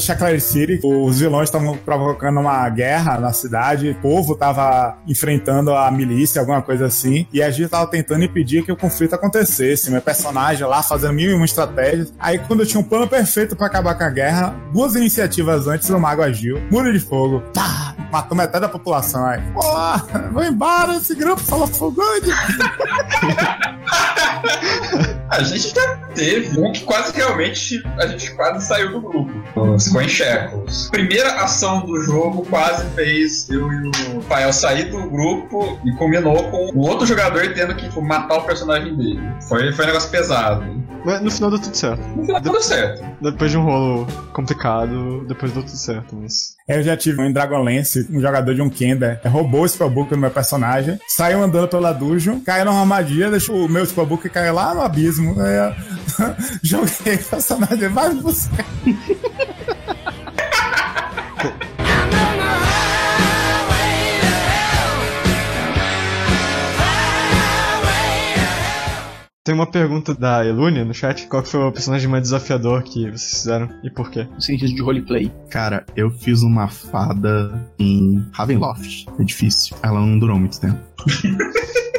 [0.00, 5.90] Chaclair City, os vilões estavam provocando uma guerra na cidade, o povo tava enfrentando a
[5.90, 9.90] milícia, alguma coisa assim, e a gente tava tentando impedir que o conflito acontecesse.
[9.90, 12.12] Meu personagem lá fazendo mil e uma estratégias.
[12.18, 15.88] Aí, quando eu tinha um plano perfeito pra acabar com a guerra, duas iniciativas antes,
[15.90, 16.60] o mago agiu.
[16.70, 17.40] Muro de fogo.
[17.52, 17.94] Tá!
[18.10, 19.24] Matou metade da população.
[19.26, 19.60] Aí, pô,
[20.32, 22.30] vou embora, esse grupo falou fogode.
[25.34, 29.32] A gente já teve um que quase realmente a gente quase saiu do grupo.
[29.74, 30.88] Os Coin Shackles.
[30.90, 36.50] Primeira ação do jogo quase fez eu e o Fael sair do grupo e combinou
[36.50, 39.20] com o outro jogador tendo que tipo, matar o personagem dele.
[39.48, 40.64] Foi, foi um negócio pesado.
[41.04, 42.02] Mas no final deu tudo certo.
[42.16, 43.04] No final deu certo.
[43.20, 46.54] Depois de um rolo complicado, depois deu tudo certo, mas.
[46.66, 50.30] Eu já tive um Dragonlance, um jogador de um Kender, roubou o spellbook do meu
[50.30, 54.80] personagem, saiu andando pela dungeon, caiu numa armadilha, deixou o meu spellbook cair lá no
[54.80, 55.38] abismo.
[55.38, 56.34] Aí eu
[56.64, 58.64] joguei o personagem, vai buscar.
[69.44, 71.26] Tem uma pergunta da Elunia no chat.
[71.26, 74.26] Qual que foi o personagem mais desafiador que vocês fizeram e por quê?
[74.32, 75.30] No sentido de roleplay.
[75.50, 79.04] Cara, eu fiz uma fada em Ravenloft.
[79.18, 79.76] É difícil.
[79.82, 80.80] Ela não durou muito tempo.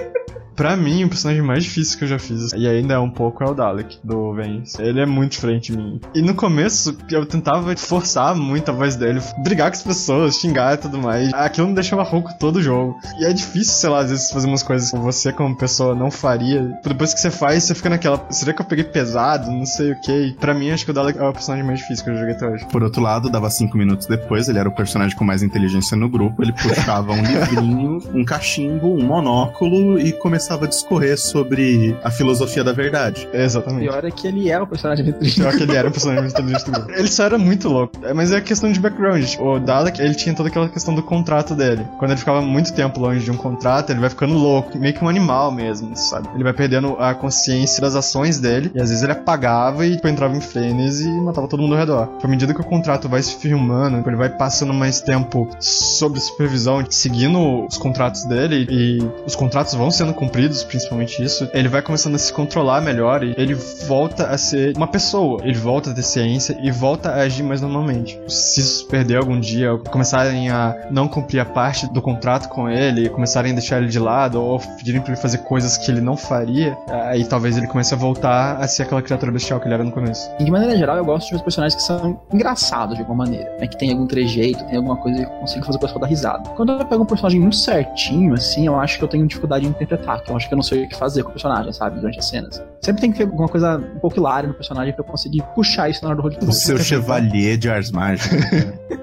[0.56, 3.44] Pra mim, o personagem mais difícil que eu já fiz, e ainda é um pouco,
[3.44, 4.82] é o Dalek, do Vence.
[4.82, 6.00] Ele é muito diferente de mim.
[6.14, 10.76] E no começo, eu tentava forçar muito a voz dele, brigar com as pessoas, xingar
[10.76, 11.34] e tudo mais.
[11.34, 12.96] Aquilo me deixava rouco todo o jogo.
[13.20, 16.10] E é difícil, sei lá, às vezes fazer umas coisas que você, como pessoa, não
[16.10, 16.80] faria.
[16.84, 18.26] Depois que você faz, você fica naquela.
[18.30, 19.52] Será que eu peguei pesado?
[19.52, 20.36] Não sei o que.
[20.40, 22.48] Pra mim, acho que o Dalek é o personagem mais difícil que eu joguei até
[22.48, 22.66] hoje.
[22.72, 26.08] Por outro lado, dava cinco minutos depois, ele era o personagem com mais inteligência no
[26.08, 26.42] grupo.
[26.42, 32.64] Ele puxava um livrinho, um cachimbo, um monóculo e começava a discorrer sobre a filosofia
[32.64, 33.28] da verdade.
[33.34, 33.90] É, exatamente.
[33.90, 35.42] Pior é que ele é o personagem mais inteligente.
[35.42, 36.56] Pior que ele era o personagem mais inteligente.
[36.96, 37.94] Ele só era muito louco.
[38.04, 39.36] É, Mas é questão de background.
[39.40, 41.86] O Dalek, ele tinha toda aquela questão do contrato dele.
[41.98, 45.04] Quando ele ficava muito tempo longe de um contrato, ele vai ficando louco, meio que
[45.04, 46.30] um animal mesmo, sabe?
[46.34, 50.08] Ele vai perdendo a consciência das ações dele, e às vezes ele apagava e tipo,
[50.08, 52.10] entrava em frenesi e matava todo mundo ao redor.
[52.24, 56.84] À medida que o contrato vai se firmando, ele vai passando mais tempo sob supervisão,
[56.90, 62.16] seguindo os contratos dele, e os contratos vão sendo cumpridos, principalmente isso, ele vai começando
[62.16, 63.54] a se controlar melhor e ele
[63.88, 65.42] volta a ser uma pessoa.
[65.44, 68.20] Ele volta a ter ciência e volta a agir mais normalmente.
[68.28, 73.10] Se isso perder algum dia, começarem a não cumprir a parte do contrato com ele,
[73.10, 76.18] começarem a deixar ele de lado, ou pedirem pra ele fazer coisas que ele não
[76.18, 79.84] faria, aí talvez ele comece a voltar a ser aquela criatura bestial que ele era
[79.84, 80.30] no começo.
[80.40, 83.26] E de maneira geral, eu gosto de ver os personagens que são engraçados de alguma
[83.26, 83.68] maneira, né?
[83.68, 86.50] Que tem algum trejeito, tem alguma coisa que consiga fazer o pessoal dar risada.
[86.52, 89.70] Quando eu pego um personagem muito certinho, assim, eu acho que eu tenho dificuldade em
[89.70, 92.00] interpretar, que eu acho que eu não sei o que fazer com o personagem, sabe?
[92.00, 92.62] Durante as cenas.
[92.82, 95.90] Sempre tem que ter alguma coisa um pouco hilária no personagem pra eu conseguir puxar
[95.90, 96.50] isso na hora do roleplay.
[96.50, 98.40] O seu chevalier de Ars Mágicas.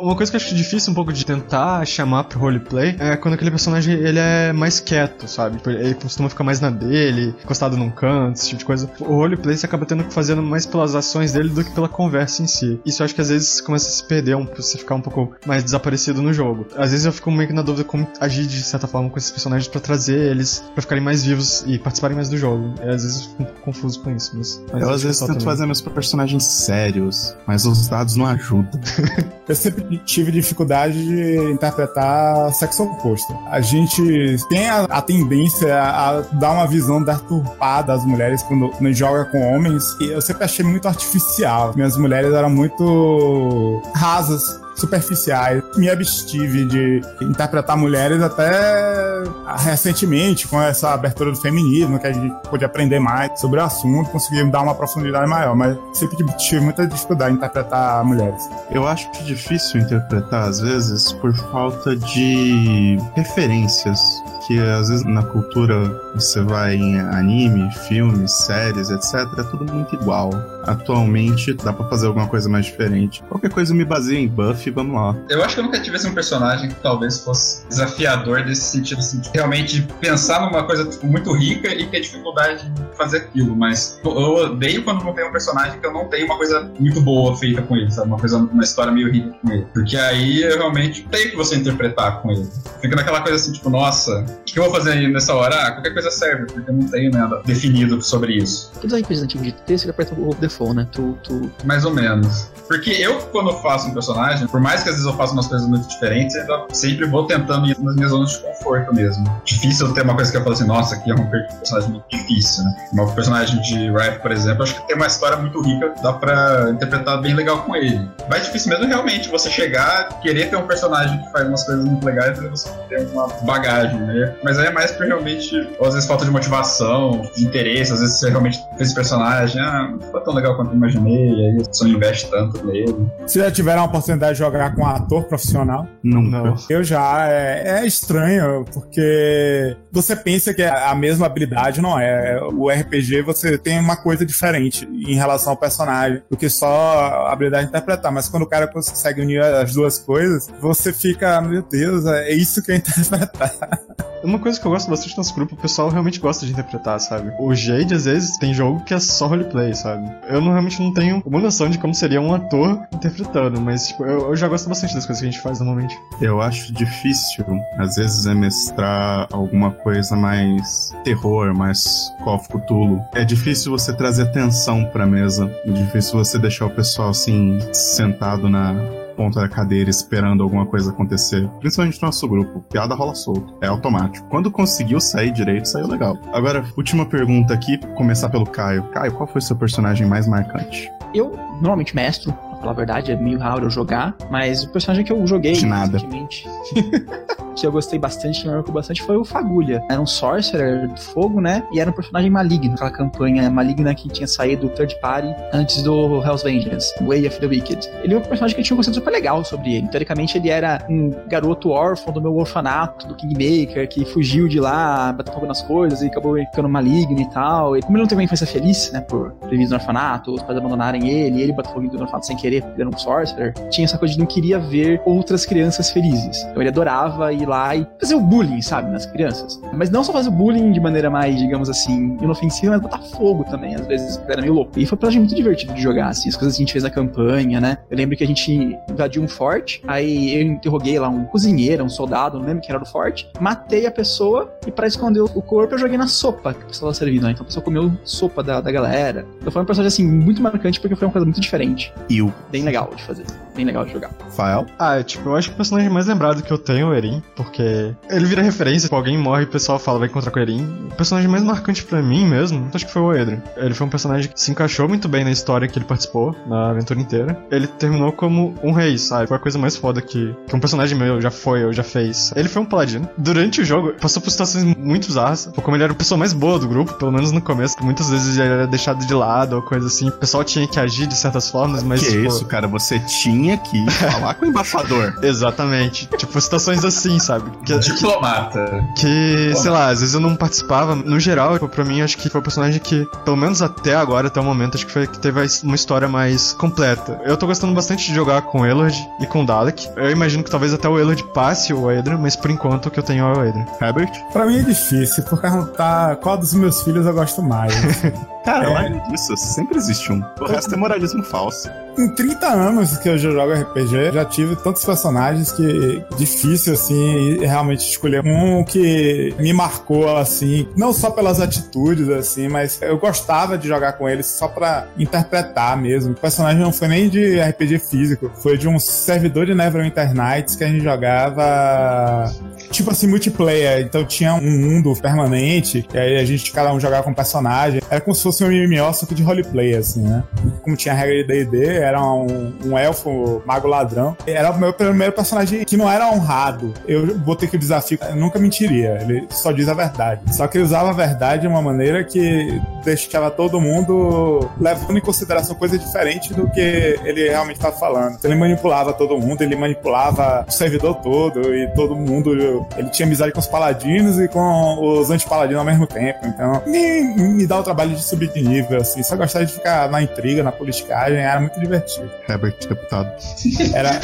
[0.00, 3.34] Uma coisa que eu acho difícil um pouco de tentar chamar pro roleplay é quando
[3.34, 5.58] aquele personagem ele é mais quieto, sabe?
[5.58, 8.90] Tipo, Ele costuma ficar mais na dele, encostado num canto, esse tipo de coisa.
[8.98, 12.42] O roleplay você acaba tendo que fazer mais pelas ações dele do que pela conversa
[12.42, 12.80] em si.
[12.84, 15.36] Isso eu acho que às vezes começa a se perder, um, você ficar um pouco
[15.46, 16.66] mais desaparecido no jogo.
[16.76, 19.30] Às vezes eu fico meio que na dúvida como agir de certa forma com esses
[19.30, 20.39] personagens pra trazer eles
[20.74, 22.74] pra ficarem mais vivos e participarem mais do jogo.
[22.82, 24.62] E às vezes eu fico um pouco confuso com isso, mas.
[24.72, 25.44] mas Eu às vezes tento também.
[25.44, 28.80] fazer meus personagens sérios, mas os dados não ajudam.
[29.48, 33.36] Eu sempre tive dificuldade de interpretar sexo oposto.
[33.48, 38.86] A gente tem a, a tendência a dar uma visão deturpada das mulheres quando, quando
[38.86, 39.82] a gente joga com homens.
[40.00, 41.72] E eu sempre achei muito artificial.
[41.74, 44.60] Minhas mulheres eram muito rasas.
[44.80, 45.62] Superficiais.
[45.76, 49.22] Me abstive de interpretar mulheres até
[49.58, 54.10] recentemente, com essa abertura do feminismo, que a gente pôde aprender mais sobre o assunto,
[54.10, 55.54] conseguir dar uma profundidade maior.
[55.54, 58.42] Mas sempre tive muita dificuldade em interpretar mulheres.
[58.70, 64.00] Eu acho difícil interpretar, às vezes, por falta de referências.
[64.46, 69.14] Que às vezes na cultura você vai em anime, filmes, séries, etc.
[69.38, 70.30] É tudo muito igual.
[70.64, 73.22] Atualmente dá pra fazer alguma coisa mais diferente.
[73.28, 75.16] Qualquer coisa eu me baseia em Buffy, vamos lá.
[75.28, 78.98] Eu acho que eu nunca tive assim, um personagem que talvez fosse desafiador desse sentido,
[78.98, 83.56] assim, de realmente pensar numa coisa tipo, muito rica e ter dificuldade de fazer aquilo.
[83.56, 87.00] Mas eu odeio quando não tem um personagem que eu não tenho uma coisa muito
[87.00, 88.08] boa feita com ele, sabe?
[88.08, 89.66] Uma coisa, uma história meio rica com ele.
[89.72, 92.48] Porque aí eu realmente tenho que você interpretar com ele.
[92.80, 95.54] Fica naquela coisa assim, tipo, nossa, o que eu vou fazer aí nessa hora?
[95.54, 98.72] Ah, qualquer coisa serve, porque eu não tenho nada definido sobre isso.
[98.82, 100.88] Os RPGs antigos de texto, ele aperta o default, né?
[100.92, 101.50] Tu, tu...
[101.64, 102.50] Mais ou menos.
[102.68, 105.66] Porque eu, quando faço um personagem, por mais que às vezes eu faça umas coisas
[105.68, 109.24] muito diferentes, eu sempre vou tentando ir nas minhas zonas de conforto mesmo.
[109.44, 112.64] Difícil ter uma coisa que eu falo assim, nossa, aqui é um personagem muito difícil,
[112.64, 112.74] né?
[112.92, 116.70] Um personagem de Rife, por exemplo, acho que tem uma história muito rica, dá pra
[116.70, 118.08] interpretar bem legal com ele.
[118.28, 122.04] Mais difícil mesmo realmente você chegar, querer ter um personagem que faz umas coisas muito
[122.04, 124.34] legais e você ter uma bagagem, né?
[124.42, 128.18] Mas aí é mais por realmente, às vezes falta de motivação, de interesse, às vezes
[128.18, 131.92] você realmente fez personagem, ah, não ficou tão legal quanto eu imaginei, aí você não
[131.92, 133.10] investe tanto nele.
[133.26, 136.42] Se já tiveram a oportunidade de jogar com um ator profissional, Nunca.
[136.42, 136.56] Não.
[136.68, 137.28] eu já.
[137.28, 142.40] É, é estranho, porque você pensa que é a mesma habilidade, não é.
[142.42, 147.32] O RPG você tem uma coisa diferente em relação ao personagem do que só a
[147.32, 148.10] habilidade de interpretar.
[148.10, 152.62] Mas quando o cara consegue unir as duas coisas, você fica, meu Deus, é isso
[152.62, 153.80] que é interpretar.
[154.22, 157.00] Uma coisa que eu gosto bastante no nosso grupo, o pessoal realmente gosta de interpretar,
[157.00, 157.32] sabe?
[157.38, 160.10] O Jade, às vezes, tem jogo que é só roleplay, sabe?
[160.28, 164.04] Eu não, realmente não tenho uma noção de como seria um ator interpretando, mas, tipo,
[164.04, 165.98] eu, eu já gosto bastante das coisas que a gente faz normalmente.
[166.20, 167.44] Eu acho difícil,
[167.78, 173.00] às vezes, é mestrar alguma coisa mais terror, mais of Cthulhu.
[173.14, 175.52] É difícil você trazer tensão pra mesa.
[175.66, 178.74] É difícil você deixar o pessoal, assim, sentado na
[179.16, 181.46] ponta da cadeira esperando alguma coisa acontecer.
[181.58, 182.64] Principalmente no nosso grupo.
[182.70, 183.54] Piada rola solto.
[183.60, 184.26] É automático.
[184.28, 186.16] Quando conseguiu sair direito, saiu legal.
[186.32, 188.84] Agora, última pergunta aqui, começar pelo Caio.
[188.84, 190.90] Caio, qual foi o seu personagem mais marcante?
[191.12, 195.12] Eu normalmente mestro, falar a verdade, é meio raro eu jogar, mas o personagem que
[195.12, 195.92] eu joguei De nada.
[195.98, 196.46] recentemente.
[197.56, 199.82] que eu gostei bastante, que me marcou bastante, foi o Fagulha.
[199.90, 201.62] Era um sorcerer do fogo, né?
[201.72, 205.82] E era um personagem maligno, aquela campanha maligna que tinha saído do third party antes
[205.82, 207.88] do Hell's Vengeance, Way of the Wicked.
[208.02, 209.88] Ele é um personagem que tinha um conceito super legal sobre ele.
[209.88, 215.12] Teoricamente, ele era um garoto órfão do meu orfanato, do Kingmaker, que fugiu de lá,
[215.12, 217.76] bateu fogo nas coisas e acabou ficando maligno e tal.
[217.76, 220.58] E como ele não teve uma infância feliz, né, por vivido no orfanato, os pais
[220.58, 223.98] abandonarem ele, ele bateu fogo no orfanato sem querer, ele era um sorcerer, tinha essa
[223.98, 226.42] coisa de não queria ver outras crianças felizes.
[226.44, 229.60] Então ele adorava ir lá e fazer o bullying, sabe, nas crianças.
[229.72, 233.44] Mas não só fazer o bullying de maneira mais, digamos assim, inofensiva, mas botar fogo
[233.44, 234.78] também, às vezes, porque era meio louco.
[234.78, 236.84] E foi um personagem muito divertido de jogar, assim, as coisas que a gente fez
[236.84, 237.78] na campanha, né?
[237.90, 241.88] Eu lembro que a gente invadiu um forte, aí eu interroguei lá um cozinheiro, um
[241.88, 245.74] soldado, não lembro quem era do forte, matei a pessoa e para esconder o corpo
[245.74, 247.32] eu joguei na sopa que o pessoal tava servindo, né?
[247.32, 249.26] Então a pessoa comeu sopa da, da galera.
[249.40, 251.92] Então foi um personagem, assim, muito marcante porque foi uma coisa muito diferente.
[252.08, 253.24] E o Bem legal de fazer,
[253.54, 254.10] bem legal de jogar.
[254.30, 254.66] Fael?
[254.78, 256.94] Ah, é, tipo, eu acho que o personagem mais lembrado que eu tenho é o
[256.94, 260.38] Erin, porque ele vira referência, tipo, alguém morre e o pessoal fala, vai encontrar com
[260.38, 260.88] o Erin.
[260.90, 263.40] O personagem mais marcante pra mim mesmo, acho que foi o Edrin.
[263.56, 266.70] Ele foi um personagem que se encaixou muito bem na história que ele participou, na
[266.70, 267.46] aventura inteira.
[267.50, 269.26] Ele terminou como um rei, sabe?
[269.26, 272.32] Foi a coisa mais foda que, que um personagem meu já foi ou já fez.
[272.36, 273.08] Ele foi um paladino.
[273.16, 275.44] Durante o jogo, passou por situações muito bizarras.
[275.44, 278.10] Tipo, Como ele era a pessoa mais boa do grupo, pelo menos no começo, muitas
[278.10, 280.08] vezes ele era deixado de lado ou coisa assim.
[280.08, 282.00] O pessoal tinha que agir de certas formas, mas.
[282.00, 282.66] que tipo, isso, cara?
[282.68, 285.18] Você tinha que falar com o embaixador.
[285.22, 286.06] Exatamente.
[286.16, 287.50] tipo, situações assim, sabe?
[287.64, 288.84] Que, Diplomata.
[288.96, 290.94] que, sei lá, às vezes eu não participava.
[290.94, 294.28] No geral, tipo, pra mim, acho que foi o personagem que, pelo menos até agora,
[294.28, 297.20] até o momento, acho que foi que teve uma história mais completa.
[297.24, 299.88] Eu tô gostando bastante de jogar com o Elord e com o Dalek.
[299.96, 302.98] Eu imagino que talvez até o Elord passe o Edra, mas por enquanto o que
[302.98, 303.66] eu tenho é o Edra.
[303.80, 304.10] Herbert?
[304.32, 307.72] Pra mim é difícil, por perguntar qual dos meus filhos eu gosto mais.
[308.44, 308.72] Cara, É.
[308.72, 309.36] larga disso.
[309.36, 310.22] Sempre existe um.
[310.40, 311.68] O resto é moralismo falso.
[311.98, 316.72] Em 30 anos que eu já jogo RPG, já tive tantos personagens que é difícil,
[316.72, 322.98] assim, realmente escolher um que me marcou, assim, não só pelas atitudes, assim, mas eu
[322.98, 326.12] gostava de jogar com eles só pra interpretar mesmo.
[326.12, 330.56] O personagem não foi nem de RPG físico, foi de um servidor de Neverwinter Nights
[330.56, 332.32] que a gente jogava
[332.70, 333.80] tipo assim, multiplayer.
[333.80, 337.80] Então tinha um mundo permanente, e aí a gente, cada um jogava com um personagem.
[337.90, 340.22] Era como se fosse um MMO, só que de roleplay, assim, né?
[340.62, 344.16] Como tinha a regra de D&D, era um, um elfo mago ladrão.
[344.26, 346.72] Era o meu primeiro personagem que não era honrado.
[346.86, 350.34] Eu botei que o desafio eu nunca mentiria, ele só diz a verdade.
[350.34, 355.00] Só que ele usava a verdade de uma maneira que deixava todo mundo levando em
[355.00, 358.14] consideração coisa diferente do que ele realmente estava falando.
[358.14, 362.59] Então, ele manipulava todo mundo, ele manipulava o servidor todo e todo mundo.
[362.76, 366.18] Ele tinha amizade com os paladinos e com os antipaladinos ao mesmo tempo.
[366.26, 369.02] Então, me, me dá o trabalho de subir de nível, assim.
[369.02, 372.10] Só gostava de ficar na intriga, na politicagem, era muito divertido.
[372.28, 373.10] Herbert, deputado.
[373.74, 374.00] Era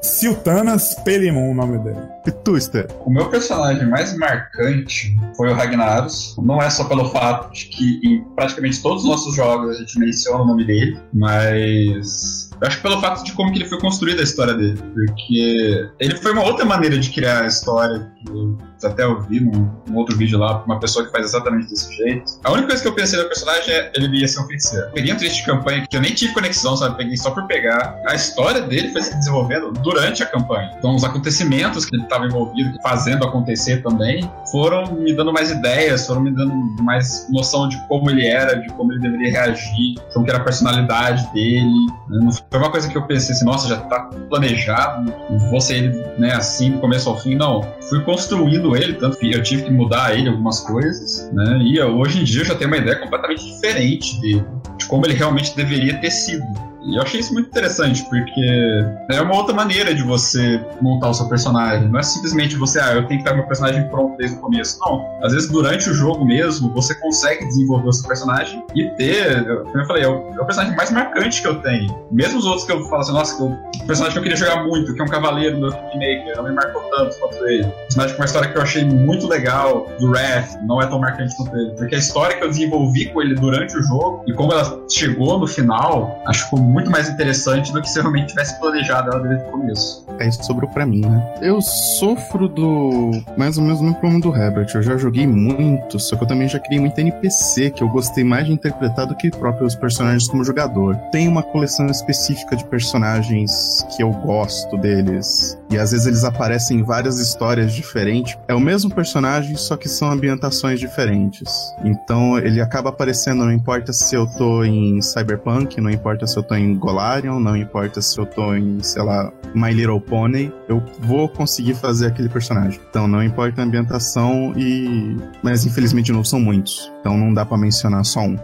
[0.00, 2.00] Siltanas Pelimon o nome dele.
[2.26, 2.86] E Twister?
[3.04, 6.36] O meu personagem mais marcante foi o Ragnaros.
[6.38, 9.98] Não é só pelo fato de que em praticamente todos os nossos jogos a gente
[9.98, 13.78] menciona o nome dele, mas eu acho que pelo fato de como que ele foi
[13.78, 14.80] construída a história dele.
[14.94, 19.70] Porque ele foi uma outra maneira de criar a história que eu até ouvi num,
[19.86, 22.24] num outro vídeo lá, uma pessoa que faz exatamente desse jeito.
[22.44, 24.90] A única coisa que eu pensei no personagem é ele ia ser um feiticeiro.
[24.92, 26.96] Peguei um trecho de campanha que eu nem tive conexão, sabe?
[26.96, 27.96] Peguei só por pegar.
[28.06, 30.70] A história dele foi se desenvolvendo durante a campanha.
[30.78, 36.06] Então, os acontecimentos que ele estava envolvido, fazendo acontecer também, foram me dando mais ideias,
[36.06, 40.24] foram me dando mais noção de como ele era, de como ele deveria reagir, como
[40.24, 41.86] que era a personalidade dele.
[42.08, 42.30] né?
[42.50, 45.14] Foi uma coisa que eu pensei assim, nossa, já tá planejado,
[45.50, 47.36] vou ser ele né, assim do começo ao fim.
[47.36, 51.58] Não, fui construindo ele, tanto que eu tive que mudar ele algumas coisas, né?
[51.62, 54.44] E eu, hoje em dia eu já tenho uma ideia completamente diferente dele,
[54.76, 56.44] de como ele realmente deveria ter sido.
[56.82, 61.14] E eu achei isso muito interessante, porque é uma outra maneira de você montar o
[61.14, 61.88] seu personagem.
[61.88, 64.78] Não é simplesmente você, ah, eu tenho que ter meu personagem pronto desde o começo.
[64.80, 65.06] Não.
[65.22, 69.78] Às vezes, durante o jogo mesmo, você consegue desenvolver o seu personagem e ter, como
[69.78, 71.94] eu falei, é o, é o personagem mais marcante que eu tenho.
[72.10, 73.50] Mesmo os outros que eu falo assim, nossa, que eu-
[73.82, 76.52] o personagem que eu queria jogar muito, que é um cavaleiro do Kingmaker, não me
[76.52, 77.64] marcou tanto quanto ele.
[77.66, 80.98] Um personagem com uma história que eu achei muito legal, do Wrath, não é tão
[80.98, 81.70] marcante quanto ele.
[81.76, 85.38] Porque a história que eu desenvolvi com ele durante o jogo e como ela chegou
[85.38, 89.20] no final, acho que muito mais interessante do que se eu realmente tivesse planejado ela
[89.20, 90.06] desde o começo.
[90.18, 91.34] É isso que sobrou pra mim, né?
[91.42, 93.10] Eu sofro do.
[93.36, 94.68] Mais ou menos o mesmo problema do Herbert.
[94.74, 98.24] Eu já joguei muito, só que eu também já criei muito NPC, que eu gostei
[98.24, 100.96] mais de interpretar do que próprios personagens como jogador.
[101.10, 105.59] Tem uma coleção específica de personagens que eu gosto deles.
[105.70, 108.36] E às vezes eles aparecem em várias histórias diferentes.
[108.48, 111.48] É o mesmo personagem, só que são ambientações diferentes.
[111.84, 116.42] Então ele acaba aparecendo, não importa se eu tô em Cyberpunk, não importa se eu
[116.42, 120.82] tô em Golarion, não importa se eu tô em, sei lá, My Little Pony, eu
[121.00, 122.80] vou conseguir fazer aquele personagem.
[122.90, 125.16] Então não importa a ambientação e.
[125.42, 126.90] Mas infelizmente, novo, são muitos.
[127.00, 128.36] Então não dá pra mencionar só um.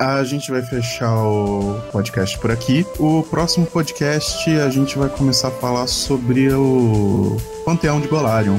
[0.00, 2.86] A gente vai fechar o podcast por aqui.
[3.00, 8.56] O próximo podcast a gente vai começar a falar sobre o Panteão de Golarion.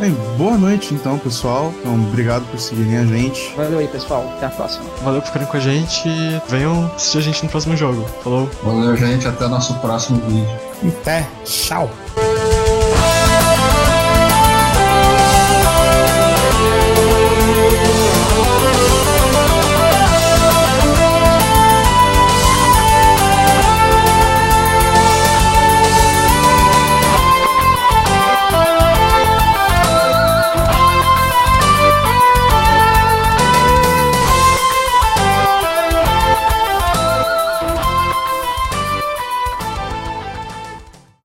[0.00, 1.72] Bem, boa noite então, pessoal.
[1.78, 3.54] Então, obrigado por seguirem a gente.
[3.54, 4.28] Valeu aí, pessoal.
[4.36, 4.84] Até a próxima.
[5.04, 6.08] Valeu por ficarem com a gente.
[6.48, 8.04] Venham assistir a gente no próximo jogo.
[8.24, 8.50] Falou.
[8.64, 9.28] Valeu, gente.
[9.28, 10.58] Até o nosso próximo vídeo.
[11.02, 11.28] Até.
[11.44, 11.88] Tchau.